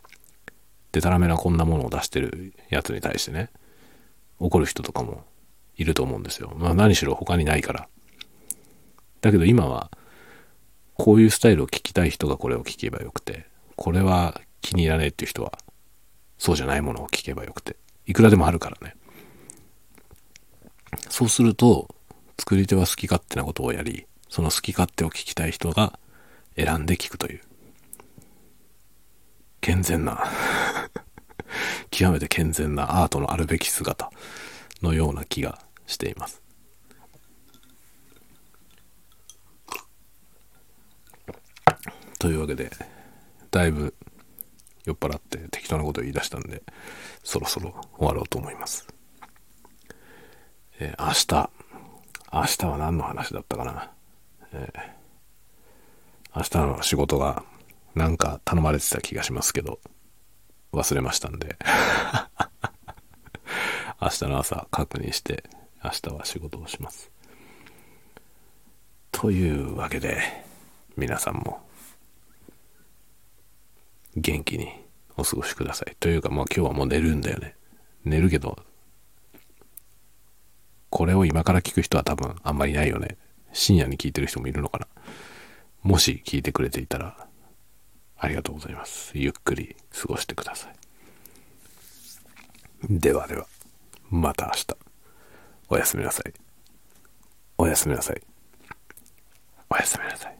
[0.93, 3.51] でたらめなこんなものを出してるやつに対してね、
[4.39, 5.25] 怒る人とかも
[5.77, 6.53] いると思うんですよ。
[6.57, 7.89] まあ何しろ他にないから。
[9.21, 9.91] だけど今は、
[10.95, 15.59] こういうスタイルを聞きたい人がこれを聞けばよくて、これは気に入らねえっていう人は、
[16.39, 17.77] そうじゃないものを聞けばよくて。
[18.07, 18.95] いくらでもあるからね。
[21.09, 21.95] そうすると、
[22.39, 25.99] 作り手は好き勝手なことをやり、その好き勝手を聞きたい人が
[26.57, 27.41] 選んで聞くという。
[29.67, 30.23] 健全な
[31.91, 34.13] 極めて健全なアートのあるべき姿
[34.81, 35.59] のような気が
[35.89, 36.41] しています。
[42.21, 42.71] というわけで、
[43.51, 43.93] だいぶ
[44.85, 46.63] 酔っ払って適当なことを言い出したんで、
[47.25, 48.87] そろそろ終わろうと思います。
[50.79, 51.51] えー、明日、
[52.33, 53.91] 明日は何の話だったかな？
[54.53, 57.43] えー、明日の仕事が
[57.97, 59.81] なんか頼まれてた気がしますけど、
[60.73, 61.57] 忘れましたんで
[64.01, 65.45] 明日の朝確認して、
[65.83, 67.11] 明日は仕事をします。
[69.11, 70.21] というわけで、
[70.95, 71.67] 皆さんも
[74.15, 74.69] 元気に
[75.17, 75.97] お過ごしください。
[75.99, 77.57] というか、まあ今日はもう寝るんだよね。
[78.05, 78.59] 寝るけど、
[80.91, 83.17] これを今から聞く人は多分あんまりいないよね。
[83.55, 84.87] 深夜に聞いてる人もいるのかな。
[85.83, 87.26] もし聞いてくれていたら、
[88.19, 89.13] ありがとうございます。
[89.15, 90.75] ゆっくり過ごしてください。
[92.89, 93.47] ではでは、
[94.11, 94.67] また明日。
[95.69, 96.33] おやすみなさい。
[97.59, 98.23] おやすみなさい。
[99.69, 100.36] おやすみなさい。